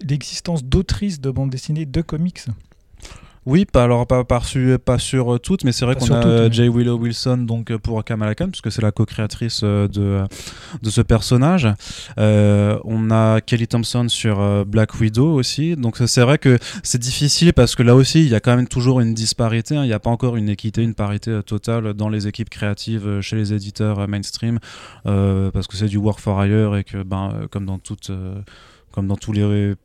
l'existence 0.07 0.63
d'autrices 0.63 1.19
de 1.19 1.31
bande 1.31 1.49
dessinée 1.49 1.87
de 1.87 2.01
comics. 2.01 2.41
Oui, 3.49 3.63
pas, 3.63 3.85
alors 3.85 4.05
pas, 4.05 4.25
pas, 4.25 4.41
pas 4.83 4.99
sur 4.99 5.33
euh, 5.33 5.39
toutes, 5.39 5.63
mais 5.63 5.71
c'est 5.71 5.85
vrai 5.85 5.95
qu'on 5.95 6.13
a 6.13 6.25
euh, 6.25 6.51
Jay 6.51 6.67
Willow 6.67 6.97
Wilson 6.97 7.37
donc 7.37 7.71
euh, 7.71 7.77
pour 7.77 8.03
Kamala 8.03 8.35
Khan, 8.35 8.49
puisque 8.49 8.69
c'est 8.73 8.81
la 8.81 8.91
co-créatrice 8.91 9.63
de, 9.63 9.87
de 10.81 10.89
ce 10.89 10.99
personnage. 10.99 11.65
on 12.17 13.09
a 13.09 13.39
Kelly 13.39 13.69
Thompson 13.69 14.07
sur 14.09 14.65
Black 14.65 14.99
Widow 14.99 15.33
aussi. 15.33 15.77
Donc 15.77 15.95
c'est 15.95 16.21
vrai 16.23 16.39
que 16.39 16.59
c'est 16.83 16.97
difficile 16.97 17.53
parce 17.53 17.75
que 17.75 17.83
là 17.83 17.95
aussi, 17.95 18.19
il 18.19 18.27
y 18.27 18.35
a 18.35 18.41
quand 18.41 18.53
même 18.53 18.67
toujours 18.67 18.99
une 18.99 19.13
disparité. 19.13 19.77
Hein. 19.77 19.85
Il 19.85 19.87
n'y 19.87 19.93
a 19.93 19.99
pas 19.99 20.09
encore 20.09 20.35
une 20.35 20.49
équité, 20.49 20.83
une 20.83 20.93
parité 20.93 21.39
totale 21.45 21.93
dans 21.93 22.09
les 22.09 22.27
équipes 22.27 22.49
créatives 22.49 23.21
chez 23.21 23.37
les 23.37 23.53
éditeurs 23.53 24.09
mainstream, 24.09 24.59
parce 25.05 25.67
que 25.67 25.77
c'est 25.77 25.87
du 25.87 25.97
work 25.97 26.19
for 26.19 26.43
hire 26.43 26.75
et 26.75 26.83
que, 26.83 27.01
ben, 27.01 27.47
comme 27.49 27.65
dans 27.65 27.79
toutes 27.79 28.11
comme 28.91 29.07
dans 29.07 29.15
tous 29.15 29.31
les 29.31 29.75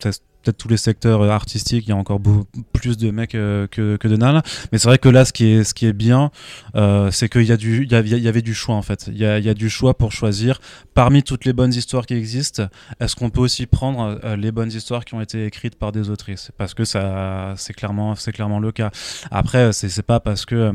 peut-être 0.42 0.58
tous 0.58 0.68
les 0.68 0.76
secteurs 0.76 1.22
euh, 1.22 1.28
artistiques, 1.28 1.86
il 1.86 1.90
y 1.90 1.92
a 1.92 1.96
encore 1.96 2.20
beaucoup 2.20 2.46
plus 2.72 2.96
de 2.96 3.10
mecs 3.10 3.34
euh, 3.34 3.66
que, 3.66 3.96
que, 3.96 4.08
de 4.08 4.16
nanas. 4.16 4.42
Mais 4.70 4.78
c'est 4.78 4.88
vrai 4.88 4.98
que 4.98 5.08
là, 5.08 5.24
ce 5.24 5.32
qui 5.32 5.46
est, 5.46 5.64
ce 5.64 5.74
qui 5.74 5.86
est 5.86 5.92
bien, 5.92 6.30
euh, 6.74 7.10
c'est 7.10 7.28
qu'il 7.28 7.44
y, 7.44 7.52
a 7.52 7.56
du, 7.56 7.84
il 7.84 7.92
y, 7.92 8.28
avait 8.28 8.42
du 8.42 8.54
choix 8.54 8.74
en 8.74 8.82
fait. 8.82 9.08
Il 9.08 9.18
y 9.18 9.24
a, 9.24 9.38
il 9.38 9.44
y 9.44 9.48
a 9.48 9.54
du 9.54 9.70
choix 9.70 9.96
pour 9.96 10.12
choisir 10.12 10.60
parmi 10.94 11.22
toutes 11.22 11.44
les 11.44 11.52
bonnes 11.52 11.72
histoires 11.72 12.06
qui 12.06 12.14
existent. 12.14 12.66
Est-ce 13.00 13.16
qu'on 13.16 13.30
peut 13.30 13.40
aussi 13.40 13.66
prendre 13.66 14.18
les 14.36 14.52
bonnes 14.52 14.72
histoires 14.72 15.04
qui 15.04 15.14
ont 15.14 15.20
été 15.20 15.46
écrites 15.46 15.76
par 15.76 15.92
des 15.92 16.10
autrices? 16.10 16.50
Parce 16.56 16.74
que 16.74 16.84
ça, 16.84 17.54
c'est 17.56 17.72
clairement, 17.72 18.14
c'est 18.14 18.32
clairement 18.32 18.58
le 18.58 18.72
cas. 18.72 18.90
Après, 19.30 19.72
c'est 19.72 20.02
pas 20.02 20.20
parce 20.20 20.44
que 20.44 20.72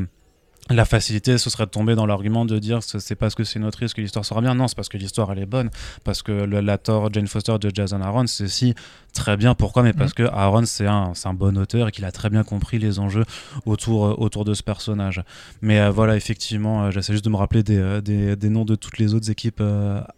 la 0.69 0.85
facilité, 0.85 1.37
ce 1.37 1.49
serait 1.49 1.65
de 1.65 1.71
tomber 1.71 1.95
dans 1.95 2.05
l'argument 2.05 2.45
de 2.45 2.59
dire 2.59 2.79
c'est 2.81 3.15
parce 3.15 3.35
que 3.35 3.43
c'est 3.43 3.59
une 3.59 3.65
autrice 3.65 3.93
que 3.93 4.01
l'histoire 4.01 4.25
sera 4.25 4.41
bien. 4.41 4.55
Non, 4.55 4.67
c'est 4.67 4.75
parce 4.75 4.89
que 4.89 4.97
l'histoire 4.97 5.31
elle 5.31 5.39
est 5.39 5.45
bonne. 5.45 5.69
Parce 6.03 6.21
que 6.21 6.31
le, 6.31 6.61
la 6.61 6.77
Thor, 6.77 7.11
Jane 7.13 7.27
Foster 7.27 7.57
de 7.59 7.71
Jason 7.73 8.01
Aaron, 8.01 8.27
c'est 8.27 8.47
si 8.47 8.75
très 9.13 9.37
bien. 9.37 9.55
Pourquoi? 9.55 9.83
Mais 9.83 9.93
parce 9.93 10.11
mm. 10.11 10.15
que 10.15 10.23
Aaron, 10.23 10.65
c'est 10.65 10.87
un, 10.87 11.13
un, 11.23 11.33
bon 11.33 11.57
auteur 11.57 11.87
et 11.87 11.91
qu'il 11.91 12.05
a 12.05 12.11
très 12.11 12.29
bien 12.29 12.43
compris 12.43 12.79
les 12.79 12.99
enjeux 12.99 13.25
autour, 13.65 14.05
euh, 14.05 14.15
autour 14.17 14.45
de 14.45 14.53
ce 14.53 14.63
personnage. 14.63 15.23
Mais 15.61 15.79
euh, 15.79 15.89
voilà, 15.89 16.15
effectivement, 16.15 16.83
euh, 16.85 16.91
j'essaie 16.91 17.13
juste 17.13 17.25
de 17.25 17.29
me 17.29 17.37
rappeler 17.37 17.63
des, 17.63 18.01
des, 18.01 18.35
des, 18.35 18.49
noms 18.49 18.65
de 18.65 18.75
toutes 18.75 18.97
les 18.97 19.13
autres 19.13 19.31
équipes 19.31 19.63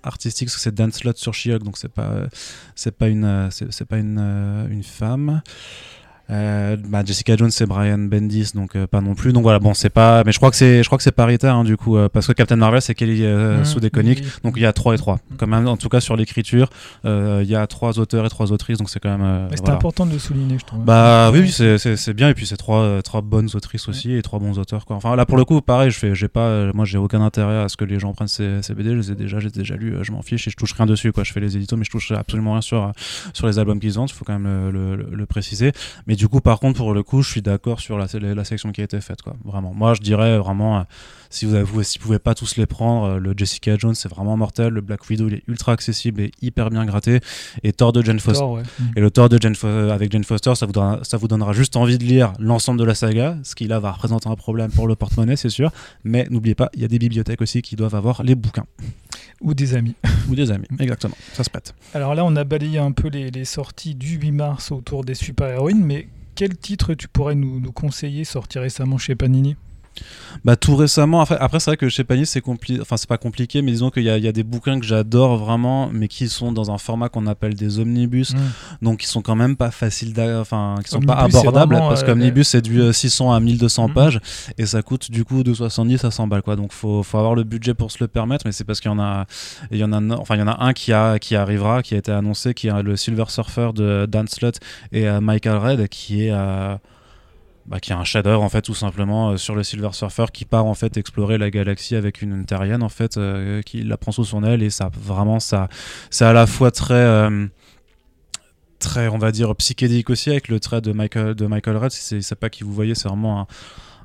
artistiques. 0.04 0.48
Parce 0.48 0.56
que 0.56 0.62
c'est 0.62 0.76
Dan 0.76 0.92
Slott 0.92 1.18
sur 1.18 1.34
she 1.34 1.50
donc 1.50 1.78
c'est 1.78 1.90
pas, 1.92 2.28
c'est 2.76 2.92
pas, 2.92 3.08
une, 3.08 3.50
c'est, 3.52 3.86
pas 3.86 3.98
une, 3.98 4.68
une 4.70 4.84
femme. 4.84 5.42
Euh, 6.32 6.78
bah 6.78 7.02
Jessica 7.04 7.36
Jones 7.36 7.50
c'est 7.50 7.66
Brian 7.66 7.98
Bendis 7.98 8.52
donc 8.54 8.76
euh, 8.76 8.86
pas 8.86 9.02
non 9.02 9.16
plus. 9.16 9.34
Donc 9.34 9.44
voilà 9.44 9.58
bon 9.60 9.74
c'est 9.74 9.90
pas 9.90 10.24
mais 10.24 10.32
je 10.32 10.38
crois 10.38 10.52
que 10.52 10.56
c'est 10.56 10.84
je 10.84 10.88
crois 10.88 10.98
que 10.98 11.04
c'est 11.04 11.12
paritaire 11.12 11.56
hein, 11.56 11.64
du 11.64 11.76
coup 11.76 11.98
euh, 11.98 12.08
parce 12.08 12.28
que 12.28 12.34
Captain 12.34 12.56
Marvel 12.56 12.82
c'est 12.82 12.94
Kelly 12.94 13.24
mmh, 13.24 13.66
Soudekonic 13.66 14.24
donc 14.44 14.54
il 14.58 14.62
y 14.62 14.66
a 14.66 14.74
3 14.74 14.94
et 14.94 14.98
3 14.98 15.16
mmh. 15.16 15.20
quand 15.38 15.48
même 15.48 15.68
en 15.68 15.78
tout 15.78 15.90
cas 15.90 16.00
sur 16.02 16.16
l'écriture 16.16 16.70
il 17.06 17.46
y 17.46 17.56
a 17.56 17.66
trois 17.68 18.00
auteurs 18.00 18.26
et 18.26 18.30
trois 18.30 18.52
autrices 18.52 18.78
donc 18.78 18.90
c'est 18.90 19.00
quand 19.00 19.18
même 19.18 19.48
c'est 19.56 19.70
important 19.70 20.06
de 20.06 20.12
le 20.14 20.20
souligner 20.20 20.58
je 20.60 20.66
trouve. 20.66 20.84
Bah 20.84 21.32
oui, 21.32 21.40
oui 21.40 21.52
c'est 21.52 22.14
bien. 22.14 22.30
Et 22.30 22.34
puis 22.34 22.46
c'est 22.46 22.58
trois 22.58 23.02
trois 23.02 23.22
bonnes 23.22 23.50
autrices 23.54 23.88
aussi 23.90 24.14
et 24.14 24.22
trois 24.22 24.40
bons 24.40 24.60
auteurs 24.60 24.86
quoi. 24.86 24.96
Enfin 24.96 25.16
là 25.16 25.26
pour 25.26 25.38
le 25.38 25.46
coup 25.46 25.62
pareil 25.62 25.90
je 25.90 25.98
fais 25.98 26.16
j'ai 26.16 26.28
pas 26.28 26.72
moi 26.74 26.86
j'ai 26.86 26.98
aucun 26.98 27.22
intérêt 27.22 27.64
à 27.64 27.70
ce 27.70 27.78
que 27.78 27.86
les 27.86 28.00
gens 28.00 28.14
prennent 28.14 28.28
ces, 28.28 28.62
ces 28.62 28.74
BD 28.74 28.92
je 28.92 28.96
les 28.98 29.12
ai 29.12 29.16
déjà 29.16 29.40
j'ai 29.40 29.50
déjà 29.50 29.76
lu 29.76 29.96
je 30.02 30.12
m'en 30.12 30.22
fiche 30.22 30.48
et 30.48 30.52
je 30.52 30.56
touche 30.56 30.74
rien 30.74 30.86
dessus 30.86 31.12
quoi. 31.12 31.24
Je 31.24 31.32
fais 31.32 31.40
les 31.40 31.58
éditos 31.58 31.76
mais 31.78 31.86
je 31.86 31.92
touche 31.92 32.12
absolument 32.12 32.54
rien 32.54 32.62
sur 32.62 32.92
sur 33.34 33.48
les 33.48 33.58
albums 33.58 33.80
qu'ils 33.80 33.94
vendent 33.94 34.10
il 34.10 34.14
faut 34.14 34.26
quand 34.26 34.38
même 34.38 34.70
le, 34.72 34.96
le, 34.96 35.10
le 35.12 35.26
préciser. 35.26 35.72
Mais 36.08 36.16
du 36.20 36.28
coup, 36.28 36.42
par 36.42 36.60
contre, 36.60 36.80
pour 36.80 36.94
le 36.94 37.02
coup, 37.02 37.22
je 37.22 37.32
suis 37.32 37.42
d'accord 37.42 37.80
sur 37.80 37.98
la, 37.98 38.06
la, 38.14 38.44
section 38.44 38.74
qui 38.74 38.82
a 38.82 38.84
été 38.84 39.00
faite. 39.00 39.22
Quoi. 39.22 39.38
Vraiment. 39.46 39.74
Moi, 39.74 39.94
je 39.94 40.02
dirais 40.02 40.38
vraiment, 40.38 40.80
euh, 40.80 40.84
si 41.30 41.46
vous, 41.46 41.56
avez, 41.56 41.66
si 41.86 41.98
vous 41.98 42.04
pouvez 42.04 42.20
pas 42.20 42.36
tous 42.36 42.58
les 42.58 42.66
prendre, 42.66 43.06
euh, 43.06 43.20
le 43.20 43.34
Jessica 43.38 43.78
Jones, 43.78 43.96
c'est 43.96 44.10
vraiment 44.10 44.36
mortel. 44.36 44.74
Le 44.74 44.82
Black 44.82 45.10
Widow, 45.10 45.30
il 45.30 45.36
est 45.36 45.44
ultra 45.48 45.72
accessible 45.72 46.20
et 46.20 46.32
hyper 46.42 46.72
bien 46.72 46.84
gratté. 46.84 47.22
Et 47.64 47.72
Thor 47.72 47.94
de 47.94 48.02
Jane 48.02 48.20
Foster. 48.20 48.44
Et 48.98 49.00
le 49.00 49.10
Thor 49.10 49.30
de 49.30 49.38
Jane 49.40 49.56
avec 49.90 50.12
Jane 50.12 50.26
Foster, 50.26 50.56
ça 50.56 50.66
vous, 50.66 50.74
donnera, 50.74 51.00
ça 51.04 51.16
vous 51.16 51.30
donnera 51.30 51.54
juste 51.54 51.78
envie 51.78 51.98
de 51.98 52.04
lire 52.04 52.34
l'ensemble 52.38 52.82
de 52.82 52.86
la 52.86 52.96
saga, 52.96 53.38
ce 53.44 53.56
qui 53.56 53.68
là 53.68 53.80
va 53.80 53.94
représenter 53.94 54.28
un 54.28 54.36
problème 54.36 54.72
pour 54.72 54.90
le 54.90 54.98
porte-monnaie, 54.98 55.38
c'est 55.38 55.48
sûr. 55.48 55.72
Mais 56.04 56.28
n'oubliez 56.30 56.56
pas, 56.56 56.70
il 56.74 56.82
y 56.82 56.86
a 56.86 56.90
des 56.90 57.00
bibliothèques 57.00 57.42
aussi 57.42 57.62
qui 57.62 57.78
doivent 57.78 57.96
avoir 57.96 58.24
les 58.24 58.36
bouquins. 58.36 58.66
Ou 59.42 59.54
des 59.54 59.76
amis. 59.76 59.96
Ou 60.30 60.36
des 60.36 60.52
amis, 60.52 60.68
exactement. 60.80 61.16
Ça 61.34 61.44
se 61.44 61.50
pète. 61.50 61.74
Alors 61.94 62.16
là, 62.16 62.26
on 62.26 62.36
a 62.36 62.44
balayé 62.44 62.80
un 62.80 62.92
peu 62.92 63.08
les, 63.08 63.32
les 63.32 63.46
sorties 63.46 63.96
du 63.96 64.18
8 64.18 64.32
mars 64.32 64.72
autour 64.72 65.04
des 65.06 65.16
super-héroïnes, 65.16 65.84
mais 65.84 66.08
quel 66.40 66.58
titre 66.58 66.94
tu 66.94 67.10
pourrais 67.10 67.36
nous, 67.36 67.70
conseiller 67.74 68.24
sorti 68.24 68.60
récemment 68.60 68.98
chez 68.98 69.14
Panini? 69.14 69.58
Bah 70.46 70.56
tout 70.56 70.76
récemment 70.76 71.22
après, 71.22 71.38
après 71.40 71.60
c'est 71.60 71.72
vrai 71.72 71.78
que 71.78 71.90
chez 71.90 72.04
Panini 72.04 72.26
c'est 72.26 72.42
compliqué 72.42 72.80
enfin 72.82 72.96
c'est 72.98 73.10
pas 73.10 73.18
compliqué 73.18 73.62
mais 73.62 73.72
disons 73.72 73.90
qu'il 73.90 74.04
y, 74.04 74.06
y 74.06 74.28
a 74.28 74.32
des 74.32 74.44
bouquins 74.44 74.80
que 74.80 74.86
j'adore 74.86 75.38
vraiment 75.38 75.90
mais 75.92 76.08
qui 76.08 76.30
sont 76.30 76.52
dans 76.52 76.72
un 76.72 76.78
format 76.78 77.10
qu'on 77.10 77.28
appelle 77.28 77.56
des 77.56 77.80
omnibus 77.80 78.34
Mm. 78.34 78.38
donc 78.84 79.00
qui 79.00 79.08
sont 79.08 79.22
quand 79.22 79.36
même 79.36 79.56
pas 79.58 79.72
faciles 79.72 80.14
enfin 80.40 80.76
qui 80.84 80.90
sont 80.92 81.00
pas 81.02 81.18
Omnibus, 81.20 81.36
abordables 81.40 81.74
vraiment, 81.74 81.90
parce 81.90 82.04
euh, 82.04 82.06
qu'omnibus 82.06 82.48
c'est 82.48 82.62
du 82.62 82.80
euh, 82.82 82.92
600 82.94 83.32
à 83.34 83.40
1200 83.40 83.88
Mhm. 83.90 83.94
pages 83.94 84.20
et 84.58 84.66
ça 84.66 84.82
coûte 84.82 85.10
du 85.12 85.26
coup 85.26 85.44
de 85.44 85.54
70 85.54 86.06
à 86.06 86.12
100 86.12 86.28
balles 86.28 86.42
quoi 86.44 86.56
donc 86.56 86.72
faut, 86.72 87.04
faut 87.04 87.18
avoir 87.18 87.36
le 87.36 87.44
budget 87.44 87.74
pour 87.74 87.92
se 87.92 87.98
le 88.00 88.08
permettre 88.08 88.46
mais 88.46 88.52
c'est 88.52 88.64
parce 88.64 88.80
qu'il 88.80 88.92
y 88.92 88.94
en 88.94 89.00
a 89.00 89.26
il 89.72 89.78
y 89.78 89.84
en 89.84 89.92
a 89.92 90.00
enfin 90.18 90.36
il 90.36 90.40
y 90.40 90.44
en 90.44 90.48
a 90.48 90.64
un 90.64 90.74
qui 90.74 90.94
a 90.94 91.18
qui 91.20 91.36
arrivera 91.36 91.82
qui 91.84 91.96
a 91.96 91.98
été 91.98 92.12
annoncé 92.12 92.54
qui 92.54 92.68
est 92.68 92.84
le 92.84 92.96
Silver 92.96 93.26
Surfer 93.28 93.72
de 93.74 94.06
Dan 94.06 94.28
Slott 94.28 94.60
et 94.92 95.08
euh, 95.08 95.20
Michael 95.22 95.58
Red 95.58 95.88
qui 95.90 96.26
est 96.26 96.32
euh, 96.32 96.76
bah, 97.70 97.80
qui 97.80 97.92
est 97.92 97.96
un 97.96 98.04
shader 98.04 98.32
en 98.32 98.50
fait 98.50 98.64
tout 98.64 98.74
simplement 98.74 99.30
euh, 99.30 99.38
sur 99.38 99.54
le 99.54 99.62
Silver 99.62 99.90
Surfer 99.92 100.26
qui 100.34 100.44
part 100.44 100.66
en 100.66 100.74
fait 100.74 100.98
explorer 100.98 101.38
la 101.38 101.52
galaxie 101.52 101.96
avec 101.96 102.24
une, 102.24 102.44
terrienne 102.46 102.82
en 102.82 102.90
fait 102.90 103.18
euh, 103.18 103.62
qui 103.62 103.84
la 103.84 103.96
prend 103.96 104.12
sous 104.12 104.26
son 104.26 104.44
aile 104.44 104.64
et 104.64 104.72
ça 104.72 104.90
vraiment 105.00 105.40
ça 105.40 105.70
c'est 106.10 106.26
à 106.26 106.34
la 106.34 106.48
fois 106.48 106.72
très 106.72 106.96
euh, 106.96 107.46
très 108.80 109.08
on 109.08 109.20
va 109.20 109.32
dire 109.32 109.56
psychédélique 109.56 110.10
aussi 110.10 110.32
avec 110.32 110.48
le 110.48 110.60
trait 110.60 110.82
de 110.82 110.92
Michael 110.94 111.36
de 111.36 111.46
Michael 111.46 111.78
Red 111.78 111.92
si 111.92 112.24
c'est 112.24 112.36
pas 112.36 112.50
qui 112.50 112.64
vous 112.64 112.74
voyez 112.74 112.96
c'est 112.96 113.08
vraiment 113.08 113.42
un, 113.42 113.48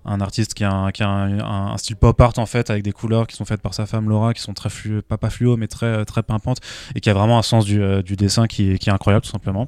un 0.06 0.20
artiste 0.20 0.54
qui 0.54 0.64
a, 0.64 0.70
un, 0.73 0.90
qui 0.92 1.02
a 1.02 1.08
un, 1.08 1.38
un- 1.40 1.73
un 1.73 1.76
style 1.78 1.96
pop 1.96 2.20
art 2.20 2.32
en 2.38 2.46
fait 2.46 2.70
avec 2.70 2.82
des 2.82 2.92
couleurs 2.92 3.26
qui 3.26 3.37
sont 3.37 3.44
faites 3.44 3.61
par 3.62 3.75
sa 3.75 3.87
femme 3.87 4.08
Laura 4.08 4.34
qui 4.34 4.42
sont 4.42 4.52
très 4.54 4.68
fluo, 4.70 5.00
pas 5.02 5.16
pas 5.16 5.30
fluo 5.30 5.56
mais 5.56 5.66
très 5.66 6.04
très 6.04 6.23
pimpantes 6.23 6.58
et 6.94 7.00
qui 7.00 7.08
a 7.11 7.14
vraiment 7.14 7.38
un 7.38 7.42
sens 7.42 7.64
du, 7.64 7.82
euh, 7.82 8.02
du 8.02 8.16
dessin 8.16 8.46
qui 8.46 8.73
est, 8.73 8.78
qui 8.78 8.90
est 8.90 8.92
incroyable 8.92 9.25
tout 9.25 9.30
simplement 9.30 9.66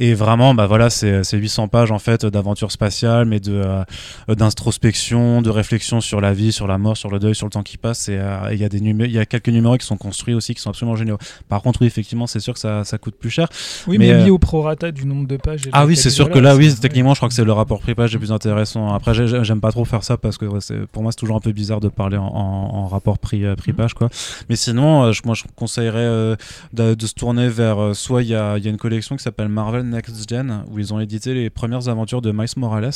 et 0.00 0.14
vraiment 0.14 0.54
bah 0.54 0.66
voilà 0.66 0.90
c'est 0.90 1.22
c'est 1.24 1.36
800 1.38 1.68
pages 1.68 1.90
en 1.92 1.98
fait 1.98 2.26
d'aventure 2.26 2.72
spatiale 2.72 3.24
mais 3.26 3.40
de 3.40 3.52
euh, 3.64 4.34
d'introspection 4.48 5.42
de 5.42 5.50
réflexion 5.50 6.00
sur 6.00 6.20
la 6.20 6.32
vie 6.32 6.52
sur 6.52 6.66
la 6.66 6.78
mort 6.78 6.96
sur 6.96 7.10
le 7.10 7.18
deuil 7.18 7.34
sur 7.34 7.46
le 7.46 7.50
temps 7.50 7.62
qui 7.62 7.76
passe 7.76 8.08
et 8.08 8.16
euh, 8.18 8.48
il 8.52 8.58
y 8.58 8.64
a 8.64 8.68
des 8.68 8.78
il 8.78 9.10
y 9.12 9.18
a 9.18 9.26
quelques 9.26 9.48
numéros 9.48 9.76
qui 9.76 9.86
sont 9.86 9.96
construits 9.96 10.34
aussi 10.34 10.54
qui 10.54 10.60
sont 10.62 10.70
absolument 10.70 10.96
géniaux 10.96 11.18
par 11.48 11.62
contre 11.62 11.80
oui 11.82 11.86
effectivement 11.86 12.26
c'est 12.26 12.40
sûr 12.40 12.54
que 12.54 12.60
ça, 12.60 12.84
ça 12.84 12.96
coûte 12.98 13.16
plus 13.16 13.30
cher 13.30 13.48
Oui, 13.86 13.98
Mais, 13.98 14.08
mais, 14.08 14.28
euh, 14.28 14.32
au 14.32 14.38
prorata 14.38 14.90
du 14.90 15.04
nombre 15.06 15.26
de 15.26 15.36
pages. 15.36 15.62
ah 15.72 15.84
oui, 15.86 15.96
c'est 15.96 16.10
sûr 16.10 16.30
que 16.30 16.38
là, 16.38 16.54
oui, 16.56 16.74
techniquement, 16.80 17.12
je 17.14 17.18
crois 17.18 17.28
que 17.28 17.34
c'est 17.34 17.44
le 17.44 17.52
rapport 17.52 17.80
prix-page 17.80 18.12
le 18.12 18.18
plus 18.18 18.32
intéressant. 18.32 18.92
Après, 18.94 19.12
j'ai- 19.14 19.44
j'aime 19.44 19.60
pas 19.60 19.67
trop 19.72 19.84
faire 19.84 20.04
ça 20.04 20.16
parce 20.16 20.38
que 20.38 20.44
ouais, 20.46 20.58
pour 20.92 21.02
moi, 21.02 21.12
c'est 21.12 21.16
toujours 21.18 21.36
un 21.36 21.40
peu 21.40 21.52
bizarre 21.52 21.80
de 21.80 21.88
parler 21.88 22.16
en, 22.16 22.24
en- 22.26 22.74
en 22.74 22.86
rapport 22.86 23.18
prix, 23.18 23.44
euh, 23.44 23.54
prix-page, 23.56 23.94
quoi. 23.94 24.08
Mais 24.48 24.56
sinon, 24.56 25.04
euh, 25.04 25.12
je- 25.12 25.22
moi, 25.24 25.34
je 25.34 25.44
conseillerais 25.56 25.98
euh, 26.00 26.36
de, 26.72 26.94
de 26.94 27.06
se 27.06 27.14
tourner 27.14 27.48
vers 27.48 27.94
soit 27.94 28.22
il 28.22 28.28
y 28.28 28.34
a, 28.34 28.58
y 28.58 28.66
a 28.66 28.70
une 28.70 28.76
collection 28.76 29.16
qui 29.16 29.22
s'appelle 29.22 29.48
Marvel 29.48 29.82
Next 29.88 30.28
Gen 30.28 30.64
où 30.70 30.78
ils 30.78 30.92
ont 30.94 31.00
édité 31.00 31.34
les 31.34 31.50
premières 31.50 31.88
aventures 31.88 32.22
de 32.22 32.32
Miles 32.32 32.48
Morales, 32.56 32.90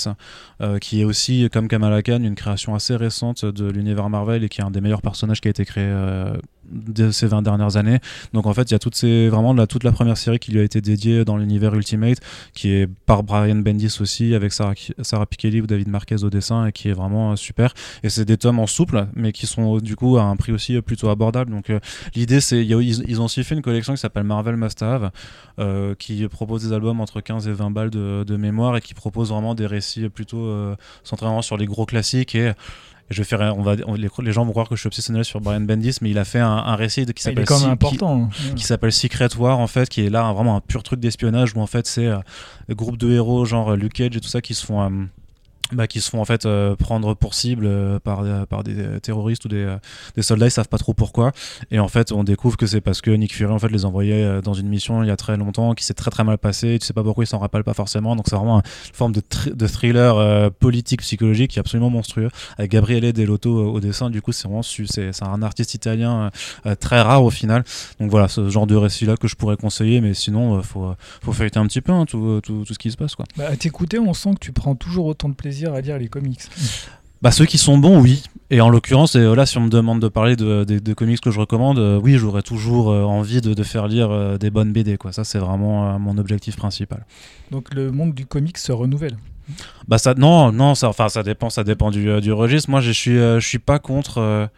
qui 0.81 1.01
est 1.01 1.05
aussi, 1.05 1.49
comme 1.53 1.69
Kamala 1.69 2.03
Khan, 2.03 2.23
une 2.23 2.35
création 2.35 2.75
assez 2.75 2.97
récente 2.97 3.45
de 3.45 3.71
l'univers 3.71 4.09
Marvel 4.11 4.45
et 4.45 4.49
qui 4.49 4.61
est 4.61 4.65
un 4.65 4.71
des 4.71 4.81
meilleurs 4.81 5.03
personnages 5.03 5.41
qui 5.41 5.49
a 5.49 5.51
été 5.51 5.65
créé 5.65 5.93
de 6.73 7.11
ces 7.11 7.27
20 7.27 7.43
dernières 7.43 7.77
années. 7.77 7.99
Donc 8.33 8.47
en 8.47 8.55
fait, 8.55 8.71
il 8.71 8.73
y 8.73 8.75
a 8.75 8.79
toutes 8.79 8.95
ces, 8.95 9.29
vraiment 9.29 9.55
toute 9.67 9.85
la 9.85 9.93
première 9.93 10.17
série 10.17 10.39
qui 10.39 10.53
lui 10.53 10.61
a 10.61 10.63
été 10.63 10.81
dédiée 10.81 11.25
dans 11.25 11.37
l'univers 11.37 11.75
Ultimate, 11.75 12.19
qui 12.55 12.71
est 12.71 12.87
par 13.07 13.23
Brian 13.23 13.57
Bendis 13.57 13.99
aussi, 14.01 14.35
avec 14.35 14.53
Sarah, 14.53 14.75
Sarah 15.01 15.27
Pikeli 15.27 15.61
ou 15.61 15.67
David 15.67 15.89
Marquez 15.89 16.25
au 16.25 16.31
dessin, 16.31 16.67
et 16.67 16.73
qui 16.73 16.89
est 16.89 16.93
vraiment 16.93 17.33
euh, 17.33 17.37
super. 17.37 17.75
Et 18.03 18.11
c'est 18.11 18.25
des 18.25 18.37
tomes 18.37 18.59
en 18.59 18.67
souple, 18.67 19.07
mais 19.15 19.33
qui 19.33 19.47
sont 19.47 19.79
du 19.79 19.97
coup 19.97 20.17
à 20.17 20.23
un 20.23 20.37
prix 20.37 20.53
aussi 20.53 20.77
euh, 20.77 20.83
plutôt 20.83 21.09
abordable. 21.09 21.51
Donc 21.51 21.71
euh, 21.71 21.81
l'idée, 22.15 22.41
c'est 22.41 22.65
ils, 22.65 23.21
ont 23.21 23.25
aussi 23.25 23.45
fait 23.45 23.55
une 23.55 23.63
collection 23.63 23.95
qui 23.95 24.01
s'appelle 24.01 24.25
Marvel 24.25 24.57
Must 24.57 24.83
Have, 24.83 25.11
qui 25.99 26.27
propose 26.29 26.67
des 26.67 26.73
albums 26.73 27.01
entre 27.01 27.21
15 27.21 27.47
et 27.49 27.53
20 27.53 27.71
balles 27.71 27.91
de, 27.91 28.37
mémoire 28.37 28.77
et 28.77 28.81
qui 28.81 28.95
propose 28.95 29.29
vraiment 29.31 29.55
des 29.55 29.67
récits 29.67 30.09
plutôt 30.09 30.75
centrés 31.05 31.27
sur 31.43 31.57
les 31.57 31.67
gros 31.67 31.87
classiques 31.87 32.35
et 32.35 32.53
je 33.13 33.19
vais 33.19 33.25
faire, 33.25 33.55
on 33.57 33.63
va, 33.63 33.77
on- 33.87 33.95
les, 33.95 34.09
les 34.23 34.33
gens 34.33 34.45
vont 34.45 34.51
croire 34.53 34.69
que 34.69 34.75
je 34.77 34.81
suis 34.81 34.87
obsessionnel 34.89 35.25
sur 35.25 35.41
Brian 35.41 35.61
Bendis, 35.61 35.97
mais 36.01 36.11
il 36.11 36.19
a 36.19 36.25
fait 36.25 36.39
un, 36.41 36.51
un 36.51 36.75
récit 36.77 37.07
de- 37.07 37.13
qui 37.13 37.23
s'appelle 37.23 37.45
qui- 37.61 37.65
hein. 38.23 38.29
qui 38.57 38.65
s'appelle 38.65 38.93
Secret 38.93 39.29
War 39.39 39.59
en 39.59 39.67
fait 39.67 39.89
qui 39.89 40.05
est 40.05 40.11
là 40.11 40.25
un- 40.25 40.33
vraiment 40.33 40.57
un 40.57 40.61
pur 40.61 40.83
truc 40.83 40.99
d'espionnage 41.01 41.55
où 41.55 41.61
en 41.61 41.67
fait 41.67 41.87
c'est 41.87 42.07
euh, 42.07 42.19
groupe 42.71 42.97
de 42.97 43.11
héros 43.13 43.45
genre 43.45 43.73
euh, 43.73 43.77
Luke 43.77 43.93
Cage 43.95 44.17
et 44.17 44.21
tout 44.21 44.29
ça 44.29 44.41
qui 44.41 44.55
se 44.55 44.65
font 44.67 44.83
euh, 44.83 44.89
bah, 45.73 45.87
qui 45.87 46.01
se 46.01 46.11
font 46.11 46.21
en 46.21 46.25
fait 46.25 46.47
euh, 46.47 46.77
prendre 46.77 47.15
pour 47.15 47.35
cible 47.35 47.67
euh, 47.67 47.99
par, 47.99 48.21
euh, 48.21 48.47
par 48.47 48.63
des 48.63 49.01
terroristes 49.01 49.45
ou 49.45 49.49
des, 49.49 49.77
des 50.17 50.23
soldats 50.23 50.47
ils 50.47 50.51
savent 50.51 50.69
pas 50.69 50.79
trop 50.79 50.95
pourquoi. 50.95 51.33
Et 51.71 51.79
en 51.79 51.89
fait 51.89 52.13
on 52.13 52.25
découvre 52.25 52.57
que 52.57 52.67
c'est 52.67 52.81
parce 52.81 53.01
que 53.01 53.11
Nick 53.11 53.35
Fury 53.35 53.53
en 53.53 53.59
fait 53.59 53.69
les 53.69 53.85
envoyait 53.85 54.41
dans 54.43 54.55
une 54.55 54.69
mission 54.69 55.03
il 55.03 55.09
y 55.09 55.11
a 55.11 55.17
très 55.17 55.37
longtemps 55.37 55.75
qui 55.75 55.85
s'est 55.85 55.95
très 55.95 56.11
très 56.11 56.25
mal 56.25 56.39
passé 56.39 56.79
tu 56.81 56.87
sais 56.87 56.93
pas 56.93 57.03
pourquoi 57.03 57.25
il 57.25 57.27
s'en 57.27 57.39
rappelle 57.39 57.65
pas 57.65 57.75
forcément. 57.75 58.17
Donc 58.17 58.27
c'est 58.29 58.37
vraiment 58.37 58.59
une 58.59 58.95
forme 58.95 59.13
de, 59.13 59.23
de 59.53 59.67
thriller 59.67 60.51
politique 60.53 61.01
psychologique 61.01 61.53
qui 61.53 61.59
est 61.59 61.61
absolument 61.61 61.91
monstrueux 61.91 62.29
avec 62.59 62.71
Gabriele 62.71 63.13
Delotto 63.13 63.73
au 63.73 63.81
dessin. 63.81 64.11
Du 64.11 64.23
coup 64.23 64.33
c'est 64.33 64.49
vraiment 64.49 64.63
c'est 64.63 65.23
un 65.23 65.43
artiste 65.43 65.75
italien 65.75 66.31
très 66.81 67.01
rare 67.01 67.25
au 67.25 67.31
final. 67.31 67.65
Donc 68.01 68.11
voilà 68.11 68.29
ce 68.29 68.49
genre 68.49 68.67
de 68.67 68.77
récit 68.77 69.07
là 69.07 69.17
que 69.17 69.29
je 69.29 69.37
pourrais 69.37 69.57
conseiller 69.57 70.01
mais 70.01 70.15
sinon 70.15 70.63
faut, 70.63 70.95
faut 71.23 71.33
feuilleter 71.33 71.59
un 71.59 71.67
petit 71.67 71.81
peu 71.81 71.93
hein, 71.93 72.05
tout, 72.07 72.41
tout, 72.43 72.65
tout 72.67 72.75
ce 72.75 72.79
qui 72.79 72.91
se 72.91 72.97
passe 72.97 73.15
quoi. 73.15 73.25
Bah, 73.37 73.49
à 73.49 73.57
t'écouter, 73.57 73.99
on 73.99 74.15
sent 74.15 74.35
que 74.35 74.41
tu 74.41 74.53
prends 74.53 74.75
toujours 74.75 75.07
autant 75.07 75.29
de 75.29 75.35
plaisir 75.35 75.62
à 75.69 75.81
lire 75.81 75.99
les 75.99 76.09
comics. 76.09 76.41
Bah 77.23 77.31
ceux 77.31 77.47
qui 77.47 77.57
sont 77.57 77.79
bons, 77.79 78.01
oui. 78.01 78.25
Et 78.51 78.61
en 78.61 78.69
l'occurrence, 78.69 79.15
et 79.15 79.21
euh, 79.21 79.35
là, 79.35 79.47
si 79.47 79.57
on 79.57 79.63
me 79.63 79.71
demande 79.71 80.01
de 80.01 80.09
parler 80.09 80.35
de, 80.35 80.93
comics 80.93 81.21
que 81.21 81.31
je 81.31 81.39
recommande, 81.39 81.79
euh, 81.79 82.01
oui, 82.03 82.19
j'aurais 82.19 82.43
toujours 82.43 82.91
euh, 82.91 83.05
envie 83.05 83.41
de, 83.41 83.55
de 83.55 83.63
faire 83.63 83.87
lire 83.87 84.11
euh, 84.11 84.39
des 84.39 84.51
bonnes 84.51 84.73
BD. 84.73 84.99
Quoi. 84.99 85.13
Ça, 85.13 85.23
c'est 85.23 85.39
vraiment 85.39 85.99
mon 86.01 86.19
objectif 86.19 86.57
principal. 86.57 87.07
Donc 87.53 87.73
le 87.73 87.93
monde 87.93 88.13
du 88.13 88.27
comics 88.27 88.59
se 88.59 88.73
renouvelle. 88.73 89.17
Bah 89.87 89.99
ça, 89.99 90.15
non, 90.15 90.51
non, 90.53 90.75
ça, 90.75 90.89
enfin, 90.89 91.09
ça 91.09 91.23
dépend, 91.23 91.49
ça 91.49 91.63
dépend 91.63 91.91
du, 91.91 92.21
du 92.21 92.33
registre. 92.33 92.69
Moi, 92.71 92.81
je 92.81 92.91
suis, 92.91 93.15
je 93.15 93.41
suis 93.41 93.59
pas 93.59 93.79
contre. 93.79 94.51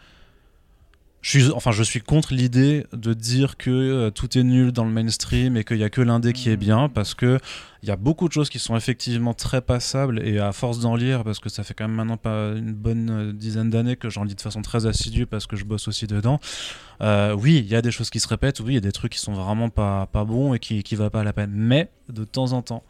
Je 1.25 1.39
suis, 1.39 1.51
enfin, 1.53 1.71
je 1.71 1.81
suis 1.81 2.01
contre 2.01 2.35
l'idée 2.35 2.85
de 2.93 3.15
dire 3.15 3.57
que 3.57 3.71
euh, 3.71 4.11
tout 4.11 4.37
est 4.37 4.43
nul 4.43 4.71
dans 4.71 4.85
le 4.85 4.91
mainstream 4.91 5.57
et 5.57 5.63
qu'il 5.63 5.77
y 5.77 5.83
a 5.83 5.89
que 5.89 6.01
l'indé 6.01 6.33
qui 6.33 6.51
est 6.51 6.55
bien, 6.55 6.87
parce 6.87 7.15
que 7.15 7.39
il 7.81 7.89
y 7.89 7.91
a 7.91 7.95
beaucoup 7.95 8.27
de 8.27 8.33
choses 8.33 8.47
qui 8.47 8.59
sont 8.59 8.75
effectivement 8.77 9.33
très 9.33 9.61
passables 9.61 10.21
et 10.23 10.37
à 10.37 10.51
force 10.51 10.79
d'en 10.81 10.95
lire, 10.95 11.23
parce 11.23 11.39
que 11.39 11.49
ça 11.49 11.63
fait 11.63 11.73
quand 11.73 11.87
même 11.87 11.97
maintenant 11.97 12.17
pas 12.17 12.51
une 12.55 12.73
bonne 12.73 13.09
euh, 13.09 13.33
dizaine 13.33 13.71
d'années 13.71 13.95
que 13.95 14.07
j'en 14.07 14.23
lis 14.23 14.35
de 14.35 14.41
façon 14.41 14.61
très 14.61 14.85
assidue 14.85 15.25
parce 15.25 15.47
que 15.47 15.55
je 15.55 15.65
bosse 15.65 15.87
aussi 15.87 16.05
dedans. 16.05 16.39
euh, 17.01 17.33
oui, 17.33 17.57
il 17.57 17.71
y 17.71 17.75
a 17.75 17.81
des 17.81 17.91
choses 17.91 18.11
qui 18.11 18.19
se 18.19 18.27
répètent, 18.27 18.59
oui, 18.59 18.73
il 18.73 18.75
y 18.75 18.77
a 18.77 18.81
des 18.81 18.91
trucs 18.91 19.13
qui 19.13 19.19
sont 19.19 19.33
vraiment 19.33 19.69
pas, 19.69 20.05
pas 20.05 20.25
bons 20.25 20.53
et 20.53 20.59
qui, 20.59 20.83
qui 20.83 20.95
valent 20.95 21.09
pas 21.09 21.23
la 21.23 21.33
peine. 21.33 21.49
Mais 21.51 21.89
de 22.07 22.23
temps 22.23 22.51
en 22.51 22.61
temps, 22.61 22.83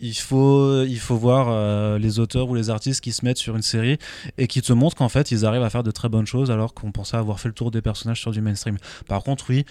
il 0.00 0.14
faut, 0.14 0.82
il 0.82 0.98
faut 0.98 1.16
voir 1.16 1.46
euh, 1.48 1.98
les 1.98 2.18
auteurs 2.18 2.48
ou 2.48 2.54
les 2.54 2.70
artistes 2.70 3.00
qui 3.00 3.12
se 3.12 3.24
mettent 3.24 3.38
sur 3.38 3.56
une 3.56 3.62
série 3.62 3.98
et 4.38 4.46
qui 4.46 4.62
te 4.62 4.72
montrent 4.72 4.96
qu'en 4.96 5.08
fait 5.08 5.30
ils 5.30 5.44
arrivent 5.46 5.62
à 5.62 5.70
faire 5.70 5.82
de 5.82 5.90
très 5.90 6.08
bonnes 6.08 6.26
choses 6.26 6.50
alors 6.50 6.74
qu'on 6.74 6.92
pensait 6.92 7.16
avoir 7.16 7.40
fait 7.40 7.48
le 7.48 7.54
tour 7.54 7.70
des 7.70 7.82
personnages 7.82 8.20
sur 8.20 8.32
du 8.32 8.40
mainstream. 8.40 8.76
Par 9.08 9.22
contre, 9.22 9.46
oui, 9.50 9.64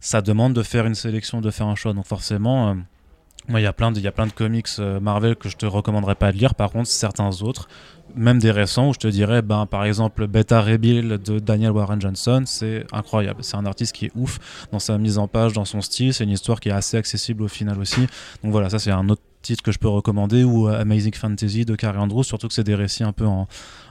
ça 0.00 0.22
demande 0.22 0.54
de 0.54 0.62
faire 0.62 0.86
une 0.86 0.94
sélection, 0.94 1.40
de 1.40 1.50
faire 1.50 1.66
un 1.66 1.74
choix. 1.74 1.92
Donc 1.92 2.06
forcément, 2.06 2.70
euh, 2.70 2.74
moi 3.48 3.60
il 3.60 3.64
y 3.64 3.66
a 3.66 3.72
plein 3.72 3.92
de, 3.92 4.00
y 4.00 4.06
a 4.06 4.12
plein 4.12 4.26
de 4.26 4.32
comics 4.32 4.68
euh, 4.78 5.00
Marvel 5.00 5.36
que 5.36 5.48
je 5.48 5.56
te 5.56 5.66
recommanderais 5.66 6.14
pas 6.14 6.32
de 6.32 6.38
lire. 6.38 6.54
Par 6.54 6.70
contre, 6.70 6.88
certains 6.88 7.42
autres, 7.42 7.68
même 8.14 8.38
des 8.38 8.50
récents 8.50 8.88
où 8.88 8.94
je 8.94 8.98
te 8.98 9.08
dirais, 9.08 9.42
ben 9.42 9.66
par 9.66 9.84
exemple 9.84 10.26
Beta 10.26 10.62
Rebuild 10.62 11.22
de 11.22 11.38
Daniel 11.38 11.72
Warren 11.72 12.00
Johnson, 12.00 12.44
c'est 12.46 12.86
incroyable. 12.92 13.44
C'est 13.44 13.56
un 13.56 13.66
artiste 13.66 13.94
qui 13.94 14.06
est 14.06 14.12
ouf 14.14 14.38
dans 14.72 14.78
sa 14.78 14.96
mise 14.96 15.18
en 15.18 15.28
page, 15.28 15.52
dans 15.52 15.64
son 15.64 15.80
style. 15.80 16.14
C'est 16.14 16.24
une 16.24 16.30
histoire 16.30 16.60
qui 16.60 16.70
est 16.70 16.72
assez 16.72 16.96
accessible 16.96 17.42
au 17.42 17.48
final 17.48 17.78
aussi. 17.78 18.00
Donc 18.42 18.52
voilà, 18.52 18.70
ça 18.70 18.78
c'est 18.78 18.90
un 18.90 19.08
autre 19.08 19.22
que 19.54 19.70
je 19.72 19.78
peux 19.78 19.88
recommander 19.88 20.42
ou 20.44 20.68
euh, 20.68 20.80
Amazing 20.80 21.14
Fantasy 21.14 21.64
de 21.64 21.74
Carrie 21.76 21.98
Andrews 21.98 22.24
surtout 22.24 22.48
que 22.48 22.54
c'est 22.54 22.64
des 22.64 22.74
récits 22.74 23.04
un 23.04 23.12
peu 23.12 23.26
en- 23.26 23.46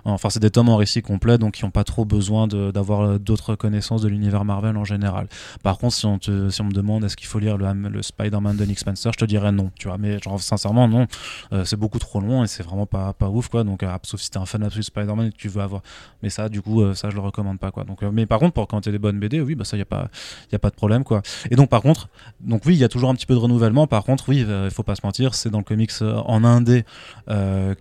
enfin 0.05 0.29
c'est 0.29 0.39
des 0.39 0.51
tomes 0.51 0.69
en 0.69 0.77
récit 0.77 1.01
complet 1.01 1.37
donc 1.37 1.55
qui 1.55 1.65
n'ont 1.65 1.71
pas 1.71 1.83
trop 1.83 2.05
besoin 2.05 2.47
d'avoir 2.47 3.01
euh, 3.01 3.17
d'autres 3.17 3.55
connaissances 3.55 4.01
de 4.01 4.07
l'univers 4.07 4.45
Marvel 4.45 4.77
en 4.77 4.83
général. 4.83 5.27
Par 5.63 5.77
contre 5.77 5.95
si 5.95 6.05
on, 6.05 6.19
te, 6.19 6.49
si 6.49 6.61
on 6.61 6.65
me 6.65 6.71
demande 6.71 7.03
est-ce 7.03 7.17
qu'il 7.17 7.27
faut 7.27 7.39
lire 7.39 7.57
le, 7.57 8.01
Spider-Man 8.01 8.55
de 8.55 8.65
Nick 8.65 8.79
Spencer 8.79 9.11
je 9.13 9.17
te 9.17 9.25
dirais 9.25 9.51
non 9.51 9.71
tu 9.75 9.87
vois. 9.87 9.97
Mais 9.97 10.19
genre 10.19 10.39
sincèrement 10.39 10.87
non. 10.87 11.07
Euh, 11.53 11.65
c'est 11.65 11.77
beaucoup 11.77 11.99
trop 11.99 12.19
long 12.19 12.43
et 12.43 12.47
c'est 12.47 12.63
vraiment 12.63 12.85
pas, 12.85 13.13
pas 13.13 13.29
ouf 13.29 13.49
quoi. 13.49 13.63
Donc 13.63 13.83
euh, 13.83 13.97
sauf 14.03 14.21
si 14.21 14.29
t'es 14.29 14.37
un 14.37 14.45
fan 14.45 14.63
absolu 14.63 14.81
de 14.81 14.85
Spider-Man 14.85 15.27
et 15.27 15.31
que 15.31 15.37
tu 15.37 15.49
veux 15.49 15.61
avoir 15.61 15.81
mais 16.21 16.29
ça 16.29 16.49
du 16.49 16.61
coup 16.61 16.93
ça 16.93 17.09
je 17.09 17.15
le 17.15 17.21
recommande 17.21 17.59
pas 17.59 17.71
quoi. 17.71 17.83
Donc 17.83 18.01
mais 18.03 18.25
par 18.25 18.39
contre 18.39 18.53
pour 18.53 18.67
quand 18.67 18.81
t'es 18.81 18.91
des 18.91 18.99
bonnes 18.99 19.19
BD 19.19 19.41
oui 19.41 19.55
bah 19.55 19.65
ça 19.65 19.77
y 19.77 19.81
a 19.81 19.85
pas 19.85 20.09
y 20.51 20.55
a 20.55 20.59
pas 20.59 20.69
de 20.69 20.75
problème 20.75 21.03
quoi. 21.03 21.21
Et 21.49 21.55
donc 21.55 21.69
par 21.69 21.81
contre 21.81 22.09
donc 22.41 22.61
oui 22.65 22.75
il 22.75 22.79
y 22.79 22.83
a 22.83 22.89
toujours 22.89 23.09
un 23.09 23.15
petit 23.15 23.25
peu 23.25 23.33
de 23.33 23.39
renouvellement. 23.39 23.87
Par 23.87 24.03
contre 24.03 24.29
oui 24.29 24.45
il 24.47 24.71
faut 24.71 24.83
pas 24.83 24.95
se 24.95 25.01
mentir 25.03 25.33
c'est 25.33 25.49
dans 25.49 25.59
le 25.59 25.63
comics 25.63 25.91
en 26.01 26.43
indé 26.43 26.85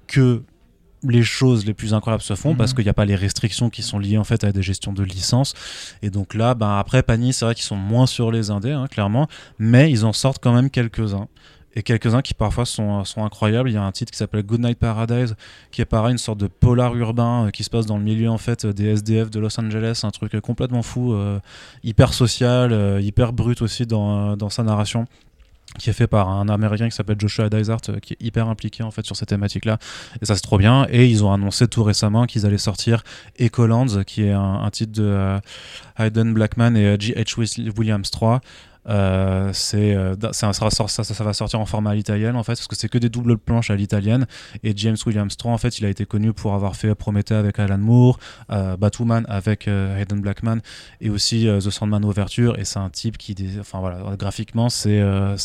que 0.06 0.42
les 1.08 1.22
choses 1.22 1.66
les 1.66 1.74
plus 1.74 1.94
incroyables 1.94 2.22
se 2.22 2.34
font 2.34 2.50
Mhm. 2.50 2.56
parce 2.56 2.74
qu'il 2.74 2.84
n'y 2.84 2.90
a 2.90 2.94
pas 2.94 3.04
les 3.04 3.16
restrictions 3.16 3.70
qui 3.70 3.82
sont 3.82 3.98
liées 3.98 4.18
en 4.18 4.24
fait 4.24 4.44
à 4.44 4.52
des 4.52 4.62
gestions 4.62 4.92
de 4.92 5.02
licence 5.02 5.54
et 6.02 6.10
donc 6.10 6.34
là 6.34 6.54
ben 6.54 6.78
après 6.78 7.02
Panini 7.02 7.32
c'est 7.32 7.44
vrai 7.44 7.54
qu'ils 7.54 7.64
sont 7.64 7.76
moins 7.76 8.06
sur 8.06 8.30
les 8.30 8.50
indés 8.50 8.72
hein, 8.72 8.86
clairement 8.88 9.28
mais 9.58 9.90
ils 9.90 10.04
en 10.04 10.12
sortent 10.12 10.42
quand 10.42 10.52
même 10.54 10.70
quelques-uns 10.70 11.28
et 11.76 11.82
quelques-uns 11.82 12.22
qui 12.22 12.34
parfois 12.34 12.66
sont, 12.66 13.02
sont 13.04 13.24
incroyables. 13.24 13.68
Il 13.68 13.72
y 13.72 13.76
a 13.76 13.82
un 13.82 13.90
titre 13.90 14.12
qui 14.12 14.16
s'appelle 14.18 14.44
Good 14.44 14.60
Night 14.60 14.78
Paradise, 14.78 15.34
qui 15.72 15.80
est 15.82 15.84
pareil, 15.84 16.12
une 16.12 16.18
sorte 16.18 16.38
de 16.38 16.46
polar 16.46 16.94
urbain 16.94 17.46
euh, 17.46 17.50
qui 17.50 17.64
se 17.64 17.70
passe 17.70 17.84
dans 17.84 17.98
le 17.98 18.04
milieu 18.04 18.30
en 18.30 18.38
fait 18.38 18.64
des 18.64 18.84
SDF 18.90 19.28
de 19.28 19.40
Los 19.40 19.58
Angeles, 19.58 20.02
un 20.04 20.10
truc 20.12 20.36
euh, 20.36 20.40
complètement 20.40 20.82
fou, 20.82 21.14
euh, 21.14 21.40
hyper 21.82 22.14
social, 22.14 22.72
euh, 22.72 23.00
hyper 23.00 23.32
brut 23.32 23.60
aussi 23.60 23.86
dans, 23.86 24.34
euh, 24.34 24.36
dans 24.36 24.50
sa 24.50 24.62
narration. 24.62 25.06
Qui 25.78 25.90
est 25.90 25.92
fait 25.94 26.06
par 26.06 26.28
un 26.28 26.48
américain 26.48 26.88
qui 26.88 26.94
s'appelle 26.94 27.18
Joshua 27.18 27.48
Dysart 27.50 27.80
euh, 27.88 27.98
qui 27.98 28.14
est 28.14 28.22
hyper 28.22 28.48
impliqué 28.48 28.82
en 28.82 28.90
fait 28.90 29.04
sur 29.04 29.16
cette 29.16 29.28
thématique 29.28 29.64
là 29.64 29.78
et 30.22 30.24
ça 30.24 30.34
c'est 30.34 30.42
trop 30.42 30.58
bien 30.58 30.87
et 30.90 31.06
ils 31.06 31.24
ont 31.24 31.32
annoncé 31.32 31.66
tout 31.66 31.82
récemment 31.82 32.26
qu'ils 32.26 32.46
allaient 32.46 32.58
sortir 32.58 33.02
Ecolands 33.40 34.04
qui 34.06 34.24
est 34.24 34.32
un, 34.32 34.70
titre 34.70 34.92
de 34.92 35.04
euh, 35.04 35.38
Hayden 35.98 36.32
Blackman 36.32 36.74
et 36.76 36.96
G.H. 36.98 37.72
Williams 37.76 38.10
3 38.10 38.40
euh, 38.88 39.51
c'est 39.53 39.94
euh, 39.94 40.14
ça, 40.33 40.51
va 40.51 41.33
sortir 41.33 41.61
en 41.61 41.66
format 41.66 41.90
à 41.90 41.94
l'italienne 41.94 42.37
en 42.37 42.42
fait 42.42 42.53
parce 42.53 42.66
que 42.66 42.77
c'est 42.77 42.88
que 42.88 42.99
des 42.99 43.09
doubles 43.09 43.38
planches 43.38 43.70
à 43.70 43.77
l'italienne. 43.77 44.27
Et 44.62 44.73
James 44.77 44.97
Williams 45.07 45.37
3 45.37 45.53
en 45.53 45.59
fait 45.59 45.79
il 45.79 45.87
a 45.87 45.88
été 45.88 46.05
connu 46.05 46.33
pour 46.33 46.55
avoir 46.55 46.77
fait 46.77 46.94
Prométhée 46.94 47.35
avec 47.35 47.59
Alan 47.59 47.79
Moore 47.79 48.18
euh, 48.51 48.77
Batwoman 48.77 49.25
avec 49.29 49.68
Hayden 49.68 50.20
Blackman 50.20 50.59
et 51.01 51.11
aussi 51.11 51.47
The 51.47 51.70
Sandman 51.70 52.05
Overture. 52.05 52.59
Et 52.59 52.64
c'est 52.64 52.79
un 52.79 52.90
type 52.90 53.18
qui 53.18 53.35
enfin 53.59 53.81
voilà 53.81 53.99
graphiquement 54.16 54.68
c'est 54.68 55.01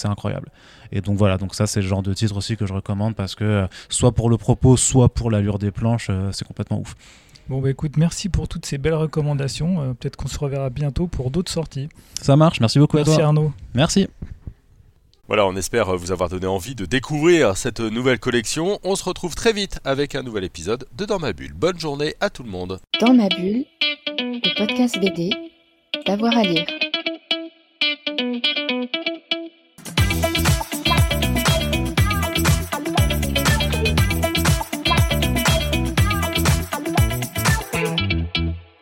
incroyable. 0.06 0.49
Et 0.91 1.02
donc 1.02 1.17
voilà. 1.17 1.38
Donc 1.38 1.56
ça 1.56 1.67
c'est 1.67 1.82
le 1.82 1.88
genre 1.88 2.04
de 2.04 2.13
titre 2.13 2.36
aussi 2.36 2.58
que 2.58 2.65
je 2.65 2.73
recommande 2.73 3.15
parce 3.15 3.36
que 3.36 3.67
soit 3.89 4.12
pour 4.12 4.30
le 4.30 4.38
propos 4.38 4.78
soit 4.78 5.10
pour 5.13 5.32
l'allure 5.32 5.60
des 5.60 5.71
planches 5.71 6.12
c'est 6.32 6.47
complètement 6.47 6.80
ouf 6.80 6.95
Bon, 7.49 7.62
bah 7.62 7.71
écoute, 7.71 7.97
merci 7.97 8.29
pour 8.29 8.47
toutes 8.47 8.67
ces 8.67 8.77
belles 8.77 8.93
recommandations. 8.93 9.81
Euh, 9.81 9.93
peut-être 9.93 10.15
qu'on 10.15 10.27
se 10.27 10.38
reverra 10.38 10.69
bientôt 10.69 11.07
pour 11.07 11.31
d'autres 11.31 11.51
sorties. 11.51 11.89
Ça 12.21 12.35
marche, 12.35 12.59
merci 12.59 12.77
beaucoup 12.77 12.97
merci 12.97 13.13
à 13.13 13.15
toi. 13.15 13.23
Arnaud. 13.25 13.51
Merci. 13.73 14.07
Voilà, 15.27 15.47
on 15.47 15.55
espère 15.55 15.89
euh, 15.89 15.97
vous 15.97 16.12
avoir 16.12 16.29
donné 16.29 16.45
envie 16.45 16.75
de 16.75 16.85
découvrir 16.85 17.57
cette 17.57 17.79
nouvelle 17.79 18.19
collection. 18.19 18.79
On 18.83 18.95
se 18.95 19.03
retrouve 19.03 19.33
très 19.33 19.51
vite 19.51 19.79
avec 19.83 20.13
un 20.13 20.21
nouvel 20.21 20.43
épisode 20.43 20.85
de 20.95 21.05
Dans 21.05 21.17
ma 21.17 21.33
bulle. 21.33 21.53
Bonne 21.53 21.79
journée 21.79 22.13
à 22.19 22.29
tout 22.29 22.43
le 22.43 22.51
monde. 22.51 22.79
Dans 23.01 23.15
ma 23.15 23.29
bulle, 23.29 23.65
le 24.19 24.57
podcast 24.57 24.99
BD, 24.99 25.31
d'avoir 26.05 26.38
à 26.38 26.43
lire. 26.43 26.67